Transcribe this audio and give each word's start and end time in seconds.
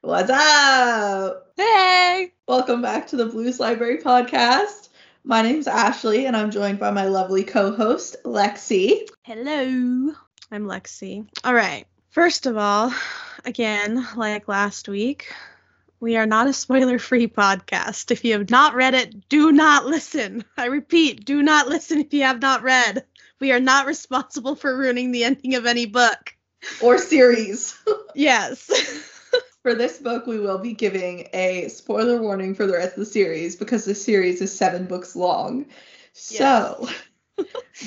What's 0.00 0.30
up? 0.30 1.52
Hey! 1.56 2.32
Welcome 2.46 2.80
back 2.82 3.08
to 3.08 3.16
the 3.16 3.26
Blues 3.26 3.58
Library 3.58 3.98
podcast. 3.98 4.90
My 5.24 5.42
name's 5.42 5.66
Ashley, 5.66 6.26
and 6.26 6.36
I'm 6.36 6.52
joined 6.52 6.78
by 6.78 6.92
my 6.92 7.06
lovely 7.06 7.42
co 7.42 7.74
host, 7.74 8.14
Lexi. 8.24 9.08
Hello. 9.24 10.14
I'm 10.52 10.66
Lexi. 10.66 11.26
All 11.42 11.52
right. 11.52 11.84
First 12.10 12.46
of 12.46 12.56
all, 12.56 12.94
again, 13.44 14.06
like 14.14 14.46
last 14.46 14.88
week, 14.88 15.34
we 15.98 16.16
are 16.16 16.26
not 16.26 16.46
a 16.46 16.52
spoiler 16.52 17.00
free 17.00 17.26
podcast. 17.26 18.12
If 18.12 18.24
you 18.24 18.34
have 18.34 18.50
not 18.50 18.76
read 18.76 18.94
it, 18.94 19.28
do 19.28 19.50
not 19.50 19.84
listen. 19.86 20.44
I 20.56 20.66
repeat, 20.66 21.24
do 21.24 21.42
not 21.42 21.66
listen 21.66 21.98
if 21.98 22.14
you 22.14 22.22
have 22.22 22.40
not 22.40 22.62
read. 22.62 23.04
We 23.40 23.50
are 23.50 23.60
not 23.60 23.86
responsible 23.86 24.54
for 24.54 24.78
ruining 24.78 25.10
the 25.10 25.24
ending 25.24 25.56
of 25.56 25.66
any 25.66 25.86
book. 25.86 26.36
Or 26.80 26.98
series. 26.98 27.76
Yes. 28.14 28.70
For 29.68 29.74
this 29.74 29.98
book, 29.98 30.26
we 30.26 30.40
will 30.40 30.56
be 30.56 30.72
giving 30.72 31.28
a 31.34 31.68
spoiler 31.68 32.22
warning 32.22 32.54
for 32.54 32.66
the 32.66 32.72
rest 32.72 32.94
of 32.94 33.00
the 33.00 33.04
series 33.04 33.54
because 33.54 33.84
the 33.84 33.94
series 33.94 34.40
is 34.40 34.50
seven 34.50 34.86
books 34.86 35.14
long. 35.14 35.66
So 36.14 36.88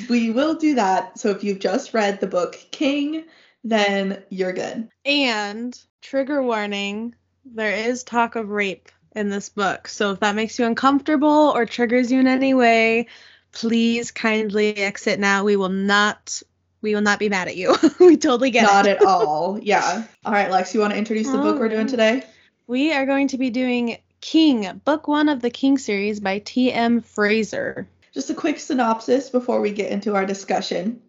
we 0.08 0.30
will 0.30 0.54
do 0.54 0.76
that. 0.76 1.18
So 1.18 1.32
if 1.32 1.44
you've 1.44 1.58
just 1.58 1.96
read 1.96 2.20
the 2.20 2.28
book 2.28 2.56
King, 2.70 3.24
then 3.64 4.22
you're 4.30 4.54
good. 4.54 4.90
and 5.06 5.76
trigger 6.04 6.44
warning 6.44 7.16
there 7.46 7.74
is 7.74 8.04
talk 8.04 8.36
of 8.36 8.50
rape 8.50 8.90
in 9.16 9.30
this 9.30 9.50
book. 9.50 9.88
So 9.88 10.12
if 10.12 10.20
that 10.20 10.36
makes 10.36 10.60
you 10.60 10.68
uncomfortable 10.68 11.52
or 11.56 11.66
triggers 11.66 12.12
you 12.12 12.20
in 12.20 12.28
any 12.28 12.54
way, 12.54 13.08
please 13.54 14.12
kindly 14.12 14.78
exit 14.78 15.20
now. 15.20 15.46
We 15.46 15.56
will 15.56 15.70
not 15.70 16.44
we 16.82 16.94
will 16.96 17.02
not 17.02 17.20
be 17.20 17.30
mad 17.30 17.48
at 17.48 17.56
you. 17.56 17.76
we 18.00 18.18
totally 18.18 18.52
get 18.52 18.64
Not 18.64 18.86
it. 18.86 19.02
Not 19.02 19.02
at 19.02 19.08
all. 19.08 19.60
Yeah. 19.62 20.04
All 20.26 20.32
right, 20.32 20.50
Lex, 20.50 20.74
you 20.74 20.80
want 20.80 20.94
to 20.94 20.98
introduce 20.98 21.28
the 21.28 21.38
book 21.38 21.60
we're 21.60 21.70
doing 21.70 21.82
um, 21.82 21.88
today? 21.88 22.24
We 22.68 22.94
are 22.94 23.06
going 23.06 23.30
to 23.30 23.38
be 23.38 23.50
doing 23.50 23.98
King, 24.22 24.82
book 24.86 25.08
1 25.08 25.30
of 25.30 25.42
the 25.42 25.50
King 25.50 25.78
series 25.78 26.20
by 26.20 26.40
T.M. 26.40 27.02
Frazier. 27.02 27.88
Just 28.14 28.30
a 28.30 28.34
quick 28.34 28.60
synopsis 28.60 29.30
before 29.30 29.62
we 29.62 29.72
get 29.72 29.92
into 29.92 30.16
our 30.16 30.26
discussion. 30.26 31.02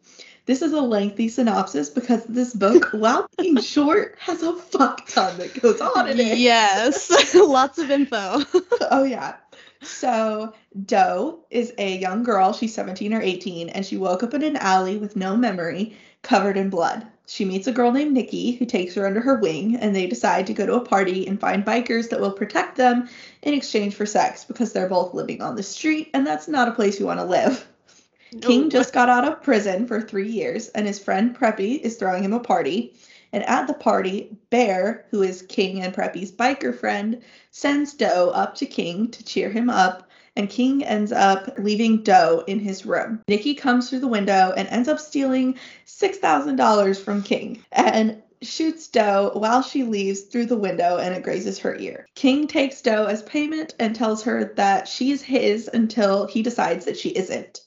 This 0.45 0.63
is 0.63 0.73
a 0.73 0.81
lengthy 0.81 1.29
synopsis 1.29 1.89
because 1.91 2.25
this 2.25 2.53
book, 2.53 2.89
while 2.93 3.29
being 3.39 3.61
short, 3.61 4.17
has 4.19 4.43
a 4.43 4.55
fuck 4.55 5.07
ton 5.07 5.39
that 5.39 5.61
goes 5.61 5.81
on 5.81 6.09
in 6.09 6.19
it. 6.19 6.39
Yes. 6.39 7.35
Lots 7.35 7.79
of 7.79 7.91
info. 7.91 8.43
Oh, 8.91 9.05
yeah. 9.05 9.37
So, 9.83 10.53
Doe 10.87 11.41
is 11.51 11.73
a 11.79 11.99
young 11.99 12.23
girl. 12.23 12.53
She's 12.53 12.75
17 12.75 13.13
or 13.13 13.21
18, 13.21 13.69
and 13.69 13.85
she 13.85 13.97
woke 13.97 14.23
up 14.23 14.35
in 14.35 14.43
an 14.43 14.57
alley 14.57 14.97
with 14.97 15.17
no 15.17 15.37
memory, 15.37 15.97
covered 16.23 16.57
in 16.57 16.71
blood. 16.71 17.07
She 17.27 17.45
meets 17.45 17.67
a 17.67 17.73
girl 17.73 17.93
named 17.93 18.13
Nikki 18.13 18.53
who 18.53 18.67
takes 18.67 18.95
her 18.95 19.07
under 19.07 19.21
her 19.21 19.37
wing, 19.37 19.77
and 19.77 19.95
they 19.95 20.07
decide 20.07 20.47
to 20.49 20.55
go 20.55 20.67
to 20.67 20.75
a 20.75 20.81
party 20.81 21.27
and 21.27 21.41
find 21.41 21.65
bikers 21.65 22.11
that 22.11 22.21
will 22.21 22.33
protect 22.33 22.77
them 22.77 23.09
in 23.43 23.55
exchange 23.55 23.95
for 23.95 24.07
sex 24.07 24.45
because 24.45 24.73
they're 24.73 24.89
both 24.89 25.15
living 25.15 25.41
on 25.41 25.57
the 25.57 25.63
street, 25.63 26.11
and 26.15 26.27
that's 26.27 26.49
not 26.49 26.69
a 26.69 26.73
place 26.73 27.01
you 27.01 27.07
want 27.07 27.21
to 27.21 27.25
live. 27.25 27.67
King 28.41 28.65
Oh, 28.65 28.69
just 28.69 28.93
got 28.93 29.09
out 29.09 29.27
of 29.27 29.43
prison 29.43 29.87
for 29.87 30.01
three 30.01 30.29
years, 30.29 30.69
and 30.69 30.87
his 30.87 30.99
friend 30.99 31.37
Preppy 31.37 31.81
is 31.81 31.97
throwing 31.97 32.25
him 32.25 32.33
a 32.33 32.41
party. 32.41 32.95
And 33.33 33.43
at 33.45 33.67
the 33.67 33.73
party, 33.75 34.37
Bear, 34.51 35.07
who 35.11 35.23
is 35.23 35.43
King 35.43 35.83
and 35.83 35.95
Preppy's 35.95 36.31
biker 36.31 36.79
friend, 36.79 37.23
sends 37.51 37.95
Doe 37.95 38.31
up 38.35 38.55
to 38.57 38.67
King 38.67 39.11
to 39.11 39.25
cheer 39.25 39.49
him 39.49 39.71
up, 39.71 40.11
and 40.37 40.51
King 40.51 40.85
ends 40.85 41.13
up 41.13 41.55
leaving 41.59 42.03
Doe 42.03 42.45
in 42.47 42.59
his 42.59 42.85
room. 42.85 43.21
Nikki 43.29 43.55
comes 43.55 43.89
through 43.89 44.01
the 44.01 44.07
window 44.07 44.53
and 44.57 44.69
ends 44.69 44.89
up 44.89 44.99
stealing 44.99 45.59
$6,000 45.87 47.01
from 47.01 47.23
King 47.23 47.65
and 47.73 48.23
shoots 48.43 48.89
Doe 48.89 49.31
while 49.35 49.63
she 49.63 49.85
leaves 49.85 50.23
through 50.23 50.47
the 50.47 50.57
window 50.57 50.99
and 50.99 51.15
it 51.15 51.23
grazes 51.23 51.59
her 51.61 51.77
ear. 51.77 52.07
King 52.15 52.47
takes 52.47 52.83
Doe 52.83 53.07
as 53.07 53.23
payment 53.23 53.75
and 53.79 53.95
tells 53.95 54.23
her 54.25 54.53
that 54.57 54.89
she's 54.89 55.23
his 55.23 55.71
until 55.73 56.27
he 56.27 56.43
decides 56.43 56.85
that 56.85 56.99
she 56.99 57.11
isn't. 57.11 57.61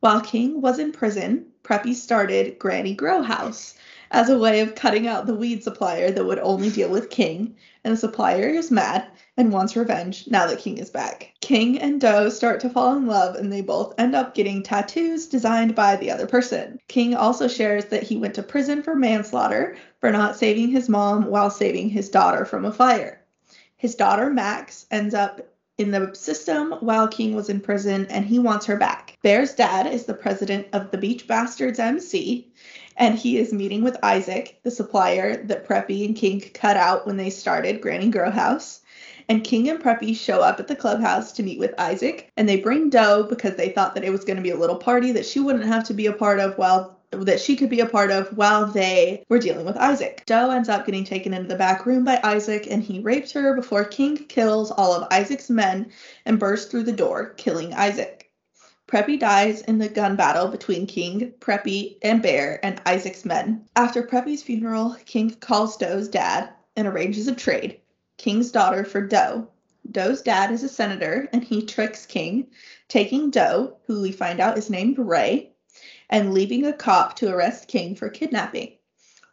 While 0.00 0.20
King 0.20 0.60
was 0.60 0.78
in 0.78 0.92
prison, 0.92 1.46
Preppy 1.62 1.94
started 1.94 2.58
Granny 2.58 2.94
Grow 2.94 3.22
House 3.22 3.74
as 4.12 4.28
a 4.28 4.38
way 4.38 4.60
of 4.60 4.74
cutting 4.74 5.06
out 5.06 5.24
the 5.26 5.34
weed 5.34 5.64
supplier 5.64 6.10
that 6.10 6.24
would 6.24 6.38
only 6.38 6.68
deal 6.68 6.90
with 6.90 7.08
King, 7.08 7.56
and 7.82 7.94
the 7.94 7.96
supplier 7.98 8.46
is 8.46 8.70
mad 8.70 9.06
and 9.38 9.50
wants 9.50 9.74
revenge 9.74 10.28
now 10.28 10.46
that 10.46 10.58
King 10.58 10.76
is 10.76 10.90
back. 10.90 11.32
King 11.40 11.78
and 11.80 11.98
Doe 11.98 12.28
start 12.28 12.60
to 12.60 12.68
fall 12.68 12.94
in 12.94 13.06
love 13.06 13.36
and 13.36 13.50
they 13.50 13.62
both 13.62 13.94
end 13.96 14.14
up 14.14 14.34
getting 14.34 14.62
tattoos 14.62 15.26
designed 15.26 15.74
by 15.74 15.96
the 15.96 16.10
other 16.10 16.26
person. 16.26 16.78
King 16.88 17.14
also 17.14 17.48
shares 17.48 17.86
that 17.86 18.02
he 18.02 18.18
went 18.18 18.34
to 18.34 18.42
prison 18.42 18.82
for 18.82 18.94
manslaughter 18.94 19.76
for 19.98 20.10
not 20.10 20.36
saving 20.36 20.68
his 20.68 20.90
mom 20.90 21.26
while 21.26 21.50
saving 21.50 21.88
his 21.88 22.10
daughter 22.10 22.44
from 22.44 22.66
a 22.66 22.72
fire. 22.72 23.22
His 23.76 23.94
daughter 23.94 24.30
Max 24.30 24.86
ends 24.90 25.14
up 25.14 25.40
in 25.78 25.90
the 25.90 26.14
system 26.14 26.72
while 26.80 27.08
King 27.08 27.34
was 27.34 27.48
in 27.48 27.60
prison 27.60 28.06
and 28.10 28.26
he 28.26 28.38
wants 28.38 28.66
her 28.66 28.76
back. 28.76 29.18
Bear's 29.22 29.54
dad 29.54 29.86
is 29.86 30.04
the 30.04 30.14
president 30.14 30.66
of 30.74 30.90
the 30.90 30.98
Beach 30.98 31.26
Bastards 31.26 31.78
MC 31.78 32.52
and 32.96 33.16
he 33.16 33.38
is 33.38 33.52
meeting 33.52 33.82
with 33.82 33.96
Isaac, 34.02 34.58
the 34.62 34.70
supplier 34.70 35.42
that 35.44 35.66
Preppy 35.66 36.04
and 36.04 36.16
King 36.16 36.40
cut 36.54 36.76
out 36.76 37.06
when 37.06 37.16
they 37.16 37.30
started 37.30 37.80
Granny 37.80 38.08
Grow 38.08 38.30
House. 38.30 38.80
And 39.28 39.44
King 39.44 39.68
and 39.68 39.80
Preppy 39.80 40.16
show 40.16 40.40
up 40.40 40.58
at 40.60 40.68
the 40.68 40.76
clubhouse 40.76 41.32
to 41.32 41.42
meet 41.42 41.58
with 41.58 41.74
Isaac, 41.78 42.30
and 42.36 42.48
they 42.48 42.56
bring 42.56 42.90
Doe 42.90 43.22
because 43.22 43.56
they 43.56 43.70
thought 43.70 43.94
that 43.94 44.04
it 44.04 44.10
was 44.10 44.24
going 44.24 44.36
to 44.36 44.42
be 44.42 44.50
a 44.50 44.56
little 44.56 44.76
party 44.76 45.12
that 45.12 45.26
she 45.26 45.40
wouldn't 45.40 45.64
have 45.64 45.84
to 45.84 45.94
be 45.94 46.06
a 46.06 46.12
part 46.12 46.40
of 46.40 46.58
while 46.58 46.98
that 47.12 47.40
she 47.40 47.56
could 47.56 47.68
be 47.68 47.80
a 47.80 47.86
part 47.86 48.10
of 48.10 48.36
while 48.36 48.66
they 48.66 49.22
were 49.28 49.38
dealing 49.38 49.66
with 49.66 49.76
Isaac. 49.76 50.22
Doe 50.26 50.50
ends 50.50 50.68
up 50.68 50.86
getting 50.86 51.04
taken 51.04 51.34
into 51.34 51.48
the 51.48 51.56
back 51.56 51.84
room 51.84 52.04
by 52.04 52.18
Isaac 52.24 52.66
and 52.70 52.82
he 52.82 53.00
rapes 53.00 53.32
her 53.32 53.54
before 53.54 53.84
King 53.84 54.16
kills 54.16 54.70
all 54.70 54.94
of 54.94 55.08
Isaac's 55.10 55.50
men 55.50 55.92
and 56.24 56.38
bursts 56.38 56.70
through 56.70 56.84
the 56.84 56.92
door, 56.92 57.34
killing 57.36 57.74
Isaac. 57.74 58.21
Preppy 58.88 59.18
dies 59.18 59.62
in 59.62 59.78
the 59.78 59.88
gun 59.88 60.16
battle 60.16 60.48
between 60.48 60.86
King, 60.86 61.32
Preppy, 61.40 61.96
and 62.02 62.22
Bear 62.22 62.58
and 62.64 62.80
Isaac's 62.84 63.24
men. 63.24 63.64
After 63.76 64.02
Preppy's 64.02 64.42
funeral, 64.42 64.96
King 65.06 65.30
calls 65.30 65.76
Doe's 65.76 66.08
dad 66.08 66.50
and 66.76 66.86
arranges 66.86 67.28
a 67.28 67.34
trade. 67.34 67.80
King's 68.18 68.50
daughter 68.50 68.84
for 68.84 69.00
Doe. 69.00 69.48
Doe's 69.90 70.22
dad 70.22 70.50
is 70.50 70.62
a 70.62 70.68
senator 70.68 71.28
and 71.32 71.42
he 71.42 71.64
tricks 71.64 72.06
King, 72.06 72.48
taking 72.88 73.30
Doe, 73.30 73.76
who 73.86 74.02
we 74.02 74.12
find 74.12 74.40
out 74.40 74.58
is 74.58 74.70
named 74.70 74.98
Ray, 74.98 75.52
and 76.10 76.34
leaving 76.34 76.66
a 76.66 76.72
cop 76.72 77.16
to 77.16 77.28
arrest 77.28 77.68
King 77.68 77.96
for 77.96 78.08
kidnapping. 78.08 78.76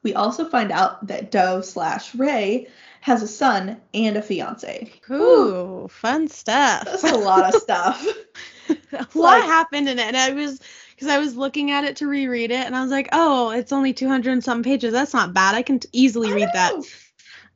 We 0.01 0.13
also 0.13 0.49
find 0.49 0.71
out 0.71 1.07
that 1.07 1.31
Doe 1.31 1.61
slash 1.61 2.15
Ray 2.15 2.67
has 3.01 3.21
a 3.21 3.27
son 3.27 3.81
and 3.93 4.15
a 4.15 4.21
fiance. 4.21 4.91
Ooh, 5.11 5.87
fun 5.89 6.27
stuff. 6.29 6.85
That's 6.85 7.03
a 7.03 7.17
lot 7.17 7.53
of 7.53 7.61
stuff. 7.61 8.05
lot 8.91 9.39
like- 9.39 9.43
happened 9.43 9.89
in 9.89 9.99
it 9.99 10.07
and 10.07 10.17
i 10.17 10.31
was 10.31 10.59
because 10.95 11.07
i 11.07 11.17
was 11.17 11.35
looking 11.35 11.71
at 11.71 11.83
it 11.83 11.95
to 11.97 12.07
reread 12.07 12.51
it 12.51 12.65
and 12.65 12.75
i 12.75 12.81
was 12.81 12.91
like 12.91 13.09
oh 13.11 13.51
it's 13.51 13.71
only 13.71 13.93
200 13.93 14.31
and 14.31 14.43
some 14.43 14.63
pages 14.63 14.91
that's 14.93 15.13
not 15.13 15.33
bad 15.33 15.55
i 15.55 15.61
can 15.61 15.79
easily 15.91 16.31
I 16.31 16.35
read 16.35 16.49
that 16.53 16.73
and 16.73 16.83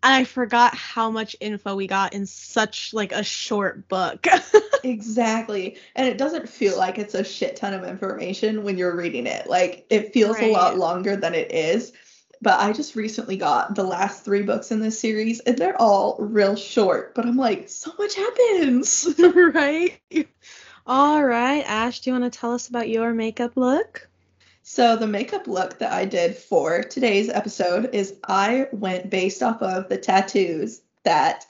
i 0.03 0.23
forgot 0.23 0.75
how 0.75 1.11
much 1.11 1.35
info 1.39 1.75
we 1.75 1.87
got 1.87 2.13
in 2.13 2.25
such 2.25 2.93
like 2.93 3.11
a 3.11 3.23
short 3.23 3.87
book 3.87 4.25
Exactly. 4.83 5.77
And 5.95 6.07
it 6.07 6.17
doesn't 6.17 6.49
feel 6.49 6.77
like 6.77 6.97
it's 6.97 7.15
a 7.15 7.23
shit 7.23 7.55
ton 7.55 7.73
of 7.73 7.83
information 7.85 8.63
when 8.63 8.77
you're 8.77 8.95
reading 8.95 9.27
it. 9.27 9.47
Like 9.47 9.85
it 9.89 10.13
feels 10.13 10.37
a 10.39 10.51
lot 10.51 10.77
longer 10.77 11.15
than 11.15 11.33
it 11.33 11.51
is. 11.51 11.93
But 12.41 12.59
I 12.59 12.73
just 12.73 12.95
recently 12.95 13.37
got 13.37 13.73
the 13.75 13.85
last 13.85 14.25
three 14.25 14.41
books 14.41 14.71
in 14.71 14.81
this 14.81 14.99
series 14.99 15.39
and 15.39 15.57
they're 15.57 15.81
all 15.81 16.17
real 16.19 16.57
short. 16.57 17.15
But 17.15 17.25
I'm 17.25 17.37
like, 17.37 17.69
so 17.69 17.91
much 17.97 18.15
happens. 18.15 19.07
right 19.53 19.97
all 20.85 21.23
right 21.23 21.63
ash 21.65 22.01
do 22.01 22.09
you 22.09 22.19
want 22.19 22.31
to 22.31 22.39
tell 22.39 22.53
us 22.53 22.67
about 22.67 22.89
your 22.89 23.13
makeup 23.13 23.55
look? 23.55 24.09
So 24.63 24.95
the 24.95 25.07
makeup 25.07 25.47
look 25.47 25.79
that 25.79 25.91
I 25.91 26.05
did 26.05 26.37
for 26.37 26.83
today's 26.83 27.29
episode 27.29 27.89
is 27.93 28.15
I 28.23 28.67
went 28.71 29.09
based 29.09 29.43
off 29.43 29.61
of 29.61 29.89
the 29.89 29.97
tattoos 29.97 30.81
that 31.03 31.45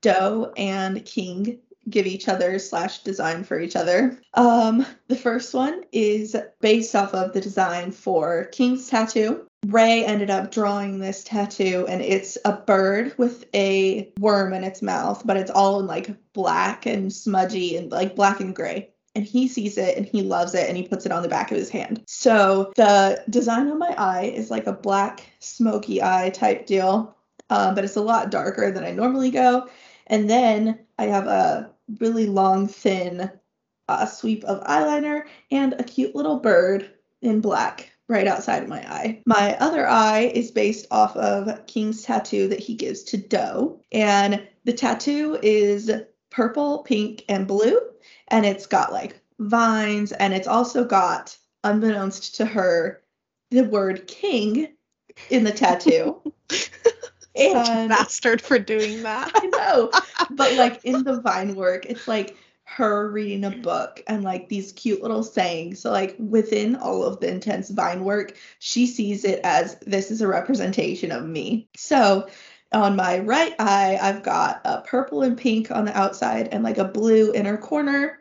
Doe 0.00 0.52
and 0.56 1.04
King 1.04 1.58
give 1.88 2.06
each 2.06 2.28
other 2.28 2.58
slash 2.58 3.02
design 3.02 3.44
for 3.44 3.58
each 3.58 3.76
other. 3.76 4.20
Um, 4.34 4.86
the 5.08 5.16
first 5.16 5.54
one 5.54 5.84
is 5.92 6.36
based 6.60 6.94
off 6.94 7.14
of 7.14 7.32
the 7.32 7.40
design 7.40 7.92
for 7.92 8.44
King's 8.46 8.88
tattoo. 8.88 9.44
Ray 9.66 10.04
ended 10.04 10.30
up 10.30 10.52
drawing 10.52 10.98
this 10.98 11.24
tattoo, 11.24 11.84
and 11.88 12.00
it's 12.00 12.38
a 12.44 12.52
bird 12.52 13.14
with 13.18 13.44
a 13.54 14.12
worm 14.20 14.52
in 14.52 14.62
its 14.62 14.82
mouth, 14.82 15.22
but 15.26 15.36
it's 15.36 15.50
all 15.50 15.80
in 15.80 15.86
like 15.86 16.10
black 16.32 16.86
and 16.86 17.12
smudgy 17.12 17.76
and 17.76 17.90
like 17.90 18.14
black 18.14 18.40
and 18.40 18.54
gray 18.54 18.90
and 19.18 19.26
he 19.26 19.48
sees 19.48 19.76
it 19.76 19.96
and 19.96 20.06
he 20.06 20.22
loves 20.22 20.54
it 20.54 20.68
and 20.68 20.76
he 20.76 20.86
puts 20.86 21.04
it 21.04 21.10
on 21.10 21.22
the 21.22 21.28
back 21.28 21.50
of 21.50 21.56
his 21.56 21.70
hand. 21.70 22.04
So 22.06 22.72
the 22.76 23.24
design 23.28 23.68
on 23.68 23.78
my 23.78 23.92
eye 23.98 24.32
is 24.34 24.48
like 24.48 24.68
a 24.68 24.72
black 24.72 25.28
smoky 25.40 26.00
eye 26.00 26.30
type 26.30 26.66
deal, 26.66 27.16
um, 27.50 27.74
but 27.74 27.82
it's 27.82 27.96
a 27.96 28.00
lot 28.00 28.30
darker 28.30 28.70
than 28.70 28.84
I 28.84 28.92
normally 28.92 29.32
go. 29.32 29.68
And 30.06 30.30
then 30.30 30.78
I 30.98 31.06
have 31.06 31.26
a 31.26 31.68
really 32.00 32.26
long, 32.26 32.68
thin 32.68 33.30
uh, 33.88 34.06
sweep 34.06 34.44
of 34.44 34.62
eyeliner 34.64 35.22
and 35.50 35.74
a 35.74 35.84
cute 35.84 36.14
little 36.14 36.38
bird 36.38 36.90
in 37.22 37.40
black 37.40 37.90
right 38.08 38.26
outside 38.26 38.62
of 38.62 38.68
my 38.68 38.80
eye. 38.90 39.22
My 39.26 39.56
other 39.58 39.86
eye 39.86 40.30
is 40.34 40.50
based 40.50 40.86
off 40.90 41.16
of 41.16 41.66
King's 41.66 42.02
tattoo 42.02 42.48
that 42.48 42.60
he 42.60 42.74
gives 42.74 43.02
to 43.04 43.16
Doe. 43.16 43.80
And 43.92 44.46
the 44.64 44.72
tattoo 44.72 45.38
is 45.42 45.90
purple, 46.30 46.82
pink, 46.84 47.24
and 47.28 47.46
blue. 47.46 47.78
And 48.28 48.46
it's 48.46 48.66
got 48.66 48.92
like 48.92 49.20
vines, 49.38 50.12
and 50.12 50.32
it's 50.34 50.48
also 50.48 50.84
got, 50.84 51.36
unbeknownst 51.64 52.36
to 52.36 52.46
her, 52.46 53.02
the 53.50 53.64
word 53.64 54.06
king 54.06 54.68
in 55.30 55.44
the 55.44 55.52
tattoo. 55.52 56.20
and 57.38 57.88
bastard 57.88 58.40
for 58.40 58.58
doing 58.58 59.02
that. 59.02 59.30
I 59.34 59.46
know. 59.46 59.90
But 60.30 60.54
like 60.54 60.84
in 60.84 61.04
the 61.04 61.20
vine 61.20 61.54
work, 61.54 61.86
it's 61.86 62.06
like 62.06 62.36
her 62.64 63.10
reading 63.10 63.44
a 63.44 63.50
book 63.50 64.02
and 64.06 64.22
like 64.22 64.48
these 64.48 64.72
cute 64.72 65.00
little 65.00 65.22
sayings. 65.22 65.80
So 65.80 65.90
like 65.90 66.14
within 66.18 66.76
all 66.76 67.02
of 67.02 67.18
the 67.18 67.28
intense 67.28 67.70
vine 67.70 68.04
work, 68.04 68.36
she 68.58 68.86
sees 68.86 69.24
it 69.24 69.40
as 69.42 69.78
this 69.80 70.10
is 70.10 70.20
a 70.20 70.28
representation 70.28 71.10
of 71.10 71.24
me. 71.24 71.66
So 71.76 72.28
on 72.72 72.94
my 72.94 73.20
right 73.20 73.54
eye, 73.58 73.98
I've 74.00 74.22
got 74.22 74.60
a 74.66 74.82
purple 74.82 75.22
and 75.22 75.36
pink 75.36 75.70
on 75.70 75.86
the 75.86 75.96
outside 75.96 76.48
and 76.52 76.62
like 76.62 76.78
a 76.78 76.84
blue 76.84 77.32
inner 77.32 77.56
corner. 77.56 78.20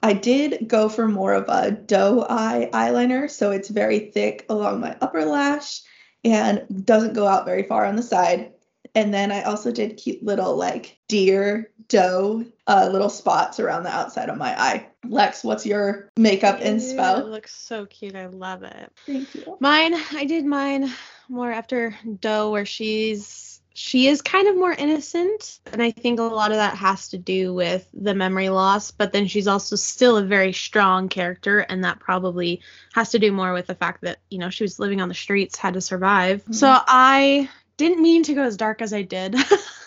I 0.00 0.12
did 0.12 0.68
go 0.68 0.88
for 0.88 1.08
more 1.08 1.34
of 1.34 1.46
a 1.48 1.72
doe 1.72 2.24
eye 2.30 2.70
eyeliner, 2.72 3.28
so 3.28 3.50
it's 3.50 3.68
very 3.68 3.98
thick 3.98 4.46
along 4.48 4.80
my 4.80 4.96
upper 5.00 5.24
lash 5.24 5.82
and 6.24 6.64
doesn't 6.84 7.14
go 7.14 7.26
out 7.26 7.44
very 7.44 7.64
far 7.64 7.84
on 7.84 7.96
the 7.96 8.02
side. 8.02 8.52
And 8.94 9.12
then 9.12 9.32
I 9.32 9.42
also 9.42 9.70
did 9.72 9.96
cute 9.96 10.22
little 10.22 10.56
like 10.56 10.98
deer 11.08 11.70
doe 11.88 12.44
uh, 12.66 12.88
little 12.92 13.08
spots 13.08 13.60
around 13.60 13.84
the 13.84 13.94
outside 13.94 14.28
of 14.28 14.36
my 14.36 14.58
eye. 14.60 14.86
Lex, 15.04 15.42
what's 15.42 15.64
your 15.64 16.10
makeup 16.16 16.60
inspo? 16.60 17.20
It 17.20 17.26
looks 17.26 17.54
so 17.54 17.86
cute. 17.86 18.14
I 18.14 18.26
love 18.26 18.62
it. 18.62 18.92
Thank 19.06 19.34
you. 19.34 19.56
Mine, 19.60 19.94
I 20.12 20.24
did 20.24 20.44
mine 20.44 20.92
more 21.28 21.50
after 21.50 21.96
Doe, 22.20 22.50
where 22.50 22.66
she's 22.66 23.48
she 23.78 24.08
is 24.08 24.22
kind 24.22 24.48
of 24.48 24.56
more 24.56 24.72
innocent 24.72 25.60
and 25.72 25.80
i 25.80 25.92
think 25.92 26.18
a 26.18 26.22
lot 26.24 26.50
of 26.50 26.56
that 26.56 26.74
has 26.74 27.10
to 27.10 27.16
do 27.16 27.54
with 27.54 27.88
the 27.94 28.12
memory 28.12 28.48
loss 28.48 28.90
but 28.90 29.12
then 29.12 29.28
she's 29.28 29.46
also 29.46 29.76
still 29.76 30.16
a 30.16 30.24
very 30.24 30.52
strong 30.52 31.08
character 31.08 31.60
and 31.60 31.84
that 31.84 32.00
probably 32.00 32.60
has 32.92 33.10
to 33.10 33.20
do 33.20 33.30
more 33.30 33.52
with 33.52 33.68
the 33.68 33.76
fact 33.76 34.00
that 34.00 34.18
you 34.30 34.38
know 34.38 34.50
she 34.50 34.64
was 34.64 34.80
living 34.80 35.00
on 35.00 35.08
the 35.08 35.14
streets 35.14 35.56
had 35.56 35.74
to 35.74 35.80
survive 35.80 36.42
mm-hmm. 36.42 36.54
so 36.54 36.76
i 36.88 37.48
didn't 37.78 38.02
mean 38.02 38.22
to 38.22 38.34
go 38.34 38.42
as 38.42 38.58
dark 38.58 38.82
as 38.82 38.92
i 38.92 39.00
did 39.00 39.34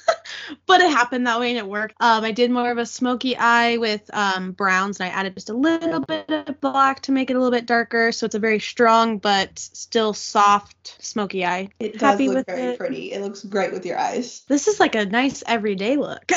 but 0.65 0.81
it 0.81 0.89
happened 0.89 1.27
that 1.27 1.39
way 1.39 1.49
and 1.49 1.57
it 1.57 1.67
worked. 1.67 1.95
Um, 1.99 2.23
I 2.23 2.31
did 2.31 2.51
more 2.51 2.71
of 2.71 2.77
a 2.77 2.85
smoky 2.85 3.35
eye 3.37 3.77
with 3.77 4.09
um, 4.13 4.51
browns 4.51 4.99
and 4.99 5.09
I 5.09 5.13
added 5.13 5.35
just 5.35 5.49
a 5.49 5.53
little 5.53 6.01
bit 6.01 6.29
of 6.29 6.59
black 6.61 7.01
to 7.01 7.11
make 7.11 7.29
it 7.29 7.35
a 7.35 7.39
little 7.39 7.51
bit 7.51 7.65
darker. 7.65 8.11
So 8.11 8.25
it's 8.25 8.35
a 8.35 8.39
very 8.39 8.59
strong 8.59 9.17
but 9.17 9.57
still 9.59 10.13
soft 10.13 10.97
smoky 11.03 11.45
eye. 11.45 11.69
It 11.79 11.93
does 11.93 12.01
Happy 12.01 12.29
look 12.29 12.47
very 12.47 12.61
it. 12.61 12.79
pretty. 12.79 13.11
It 13.11 13.21
looks 13.21 13.43
great 13.43 13.71
with 13.71 13.85
your 13.85 13.97
eyes. 13.97 14.43
This 14.51 14.67
is 14.67 14.79
like 14.79 14.95
a 14.95 15.05
nice 15.05 15.43
everyday 15.47 15.95
look. 15.95 16.29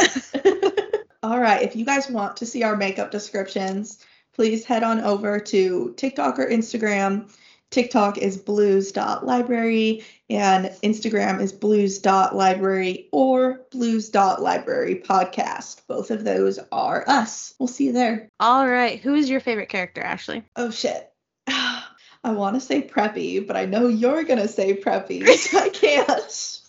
All 1.22 1.38
right. 1.38 1.62
If 1.62 1.74
you 1.74 1.84
guys 1.84 2.08
want 2.08 2.36
to 2.38 2.46
see 2.46 2.62
our 2.62 2.76
makeup 2.76 3.10
descriptions, 3.10 3.98
please 4.34 4.64
head 4.64 4.82
on 4.82 5.00
over 5.00 5.40
to 5.40 5.94
TikTok 5.96 6.38
or 6.38 6.46
Instagram 6.48 7.28
TikTok 7.74 8.18
is 8.18 8.36
blues.library 8.36 10.04
and 10.30 10.66
Instagram 10.84 11.40
is 11.40 11.52
blues.library 11.52 13.08
or 13.10 13.62
blues.library 13.72 15.02
podcast. 15.04 15.82
Both 15.88 16.12
of 16.12 16.22
those 16.22 16.60
are 16.70 17.02
us. 17.08 17.52
We'll 17.58 17.66
see 17.66 17.86
you 17.86 17.92
there. 17.92 18.28
All 18.38 18.68
right. 18.68 19.00
Who 19.00 19.14
is 19.14 19.28
your 19.28 19.40
favorite 19.40 19.70
character, 19.70 20.02
Ashley? 20.02 20.44
Oh, 20.54 20.70
shit. 20.70 21.10
I 21.48 21.82
want 22.24 22.54
to 22.54 22.60
say 22.60 22.80
Preppy, 22.80 23.44
but 23.44 23.56
I 23.56 23.64
know 23.64 23.88
you're 23.88 24.22
going 24.22 24.38
to 24.38 24.46
say 24.46 24.80
Preppy, 24.80 25.26
so 25.36 25.58
I 25.64 25.68
can't. 25.68 26.60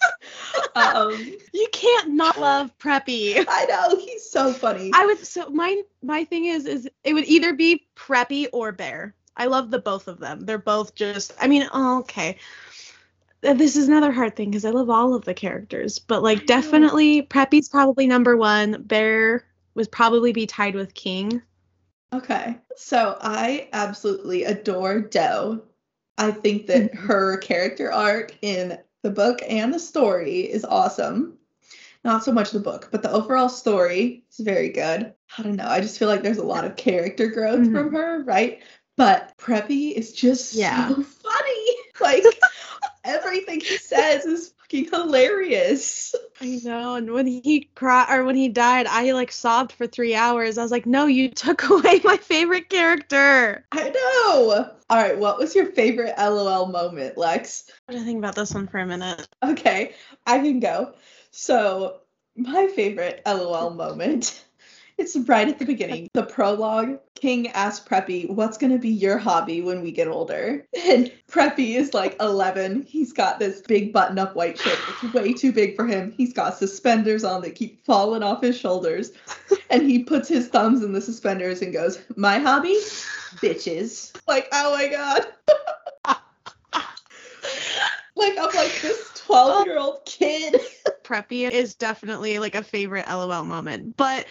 um, 0.76 1.36
you 1.54 1.68
can't 1.72 2.14
not 2.14 2.40
love 2.40 2.76
Preppy. 2.80 3.46
I 3.48 3.66
know 3.66 3.96
he's 4.00 4.28
so 4.28 4.54
funny. 4.54 4.90
I 4.92 5.06
would 5.06 5.20
so 5.20 5.50
my 5.50 5.84
my 6.02 6.24
thing 6.26 6.46
is 6.46 6.66
is 6.66 6.90
it 7.04 7.14
would 7.14 7.26
either 7.26 7.54
be 7.54 7.86
Preppy 7.96 8.48
or 8.52 8.72
Bear. 8.72 9.14
I 9.38 9.46
love 9.48 9.72
the 9.72 9.80
both 9.80 10.08
of 10.08 10.20
them. 10.20 10.42
They're 10.42 10.58
both 10.58 10.96
just. 10.96 11.34
I 11.40 11.48
mean, 11.48 11.68
oh, 11.74 12.00
okay. 12.00 12.38
This 13.42 13.76
is 13.76 13.88
another 13.88 14.12
hard 14.12 14.36
thing 14.36 14.50
because 14.50 14.66
I 14.66 14.72
love 14.72 14.90
all 14.90 15.14
of 15.14 15.26
the 15.26 15.34
characters, 15.34 16.00
but 16.00 16.24
like 16.24 16.48
definitely 16.48 17.22
Preppy's 17.22 17.70
probably 17.70 18.08
number 18.08 18.36
one. 18.36 18.82
Bear 18.84 19.46
would 19.76 19.92
probably 19.92 20.32
be 20.34 20.48
tied 20.48 20.74
with 20.74 20.96
King. 20.96 21.42
Okay, 22.14 22.58
so 22.78 23.18
I 23.22 23.68
absolutely 23.74 24.46
adore 24.46 25.02
Doe. 25.02 25.62
I 26.18 26.32
think 26.32 26.68
that 26.68 26.94
mm-hmm. 26.94 27.08
her 27.08 27.38
character 27.38 27.92
arc 27.92 28.34
in 28.42 28.80
the 29.04 29.12
book 29.12 29.40
and 29.48 29.74
the 29.74 29.80
story 29.80 30.40
is 30.40 30.64
awesome. 30.66 31.38
Not 32.04 32.24
so 32.24 32.32
much 32.32 32.52
the 32.52 32.60
book, 32.60 32.90
but 32.92 33.02
the 33.02 33.12
overall 33.12 33.50
story 33.50 34.24
is 34.32 34.44
very 34.44 34.70
good. 34.70 35.14
I 35.38 35.42
don't 35.44 35.56
know. 35.56 35.68
I 35.68 35.82
just 35.82 36.00
feel 36.00 36.08
like 36.08 36.24
there's 36.24 36.38
a 36.38 36.46
lot 36.46 36.64
of 36.64 36.76
character 36.78 37.28
growth 37.28 37.60
mm-hmm. 37.60 37.76
from 37.76 37.94
her, 37.94 38.24
right? 38.24 38.62
But 38.98 39.38
Preppy 39.38 39.92
is 39.92 40.14
just 40.14 40.54
yeah. 40.54 40.90
so 40.90 41.04
funny. 41.04 41.76
Like 42.00 42.24
everything 43.04 43.60
he 43.60 43.78
says 43.78 44.26
is 44.26 44.54
fucking 44.60 44.90
hilarious. 44.92 46.16
I 46.42 46.60
know. 46.64 46.96
And 46.96 47.12
when 47.12 47.28
he 47.28 47.70
cried 47.76 48.14
or 48.14 48.24
when 48.24 48.36
he 48.36 48.50
died, 48.50 48.88
I 48.88 49.12
like 49.12 49.32
sobbed 49.32 49.72
for 49.72 49.88
three 49.88 50.16
hours. 50.16 50.58
I 50.58 50.64
was 50.64 50.72
like, 50.72 50.86
no, 50.86 51.06
you 51.06 51.30
took 51.32 51.70
away 51.70 52.02
my 52.04 52.18
favorite 52.18 52.70
character. 52.70 53.66
I 53.72 53.90
know. 53.90 54.72
All 54.90 54.98
right, 54.98 55.18
what 55.18 55.38
was 55.38 55.56
your 55.56 55.68
favorite 55.68 56.14
LOL 56.18 56.68
moment, 56.68 57.18
Lex? 57.18 57.70
I 57.88 57.94
have 57.94 58.02
to 58.02 58.06
think 58.06 58.20
about 58.20 58.36
this 58.36 58.54
one 58.54 58.68
for 58.68 58.80
a 58.80 58.86
minute. 58.86 59.28
Okay, 59.44 59.94
I 60.26 60.40
can 60.40 60.60
go. 60.60 60.94
So 61.32 62.02
my 62.36 62.68
favorite 62.68 63.22
LOL 63.26 63.72
moment 63.72 64.45
it's 64.98 65.16
right 65.28 65.48
at 65.48 65.60
the 65.60 65.66
beginning. 65.66 66.10
The 66.14 66.24
prologue 66.24 67.00
King 67.16 67.50
asks 67.50 67.86
Preppy, 67.86 68.30
What's 68.30 68.58
going 68.58 68.72
to 68.72 68.80
be 68.80 68.90
your 68.90 69.18
hobby 69.18 69.62
when 69.62 69.82
we 69.82 69.92
get 69.92 70.08
older? 70.08 70.66
And 70.86 71.12
Preppy 71.30 71.76
is 71.76 71.94
like 71.94 72.16
11. 72.22 72.84
He's 72.84 73.12
got 73.12 73.40
this 73.40 73.62
big 73.62 73.92
button 73.92 74.18
up 74.20 74.36
white 74.36 74.58
shirt. 74.58 74.78
It's 75.04 75.14
way 75.14 75.34
too 75.34 75.52
big 75.52 75.76
for 75.76 75.86
him. 75.86 76.14
He's 76.16 76.34
got 76.34 76.58
suspenders 76.58 77.24
on 77.24 77.42
that 77.42 77.56
keep 77.56 77.84
falling 77.86 78.24
off 78.24 78.42
his 78.42 78.58
shoulders. 78.58 79.12
And 79.70 79.90
he 79.90 80.04
puts 80.04 80.30
his 80.30 80.48
thumbs 80.48 80.84
in 80.84 80.94
the 80.94 81.02
suspenders 81.02 81.62
and 81.62 81.74
goes, 81.74 82.00
My 82.16 82.40
hobby? 82.40 82.78
Bitches. 83.38 84.16
Like, 84.28 84.48
oh 84.52 84.74
my 84.74 84.88
God. 84.88 85.26
like, 88.16 88.38
I'm 88.38 88.56
like, 88.56 88.82
this 88.82 89.12
12 89.26 89.66
year 89.66 89.80
old 89.80 90.06
kid. 90.06 90.56
Preppy 91.04 91.50
is 91.50 91.76
definitely 91.76 92.40
like 92.40 92.56
a 92.56 92.64
favorite 92.64 93.08
LOL 93.08 93.44
moment. 93.44 93.98
But 93.98 94.26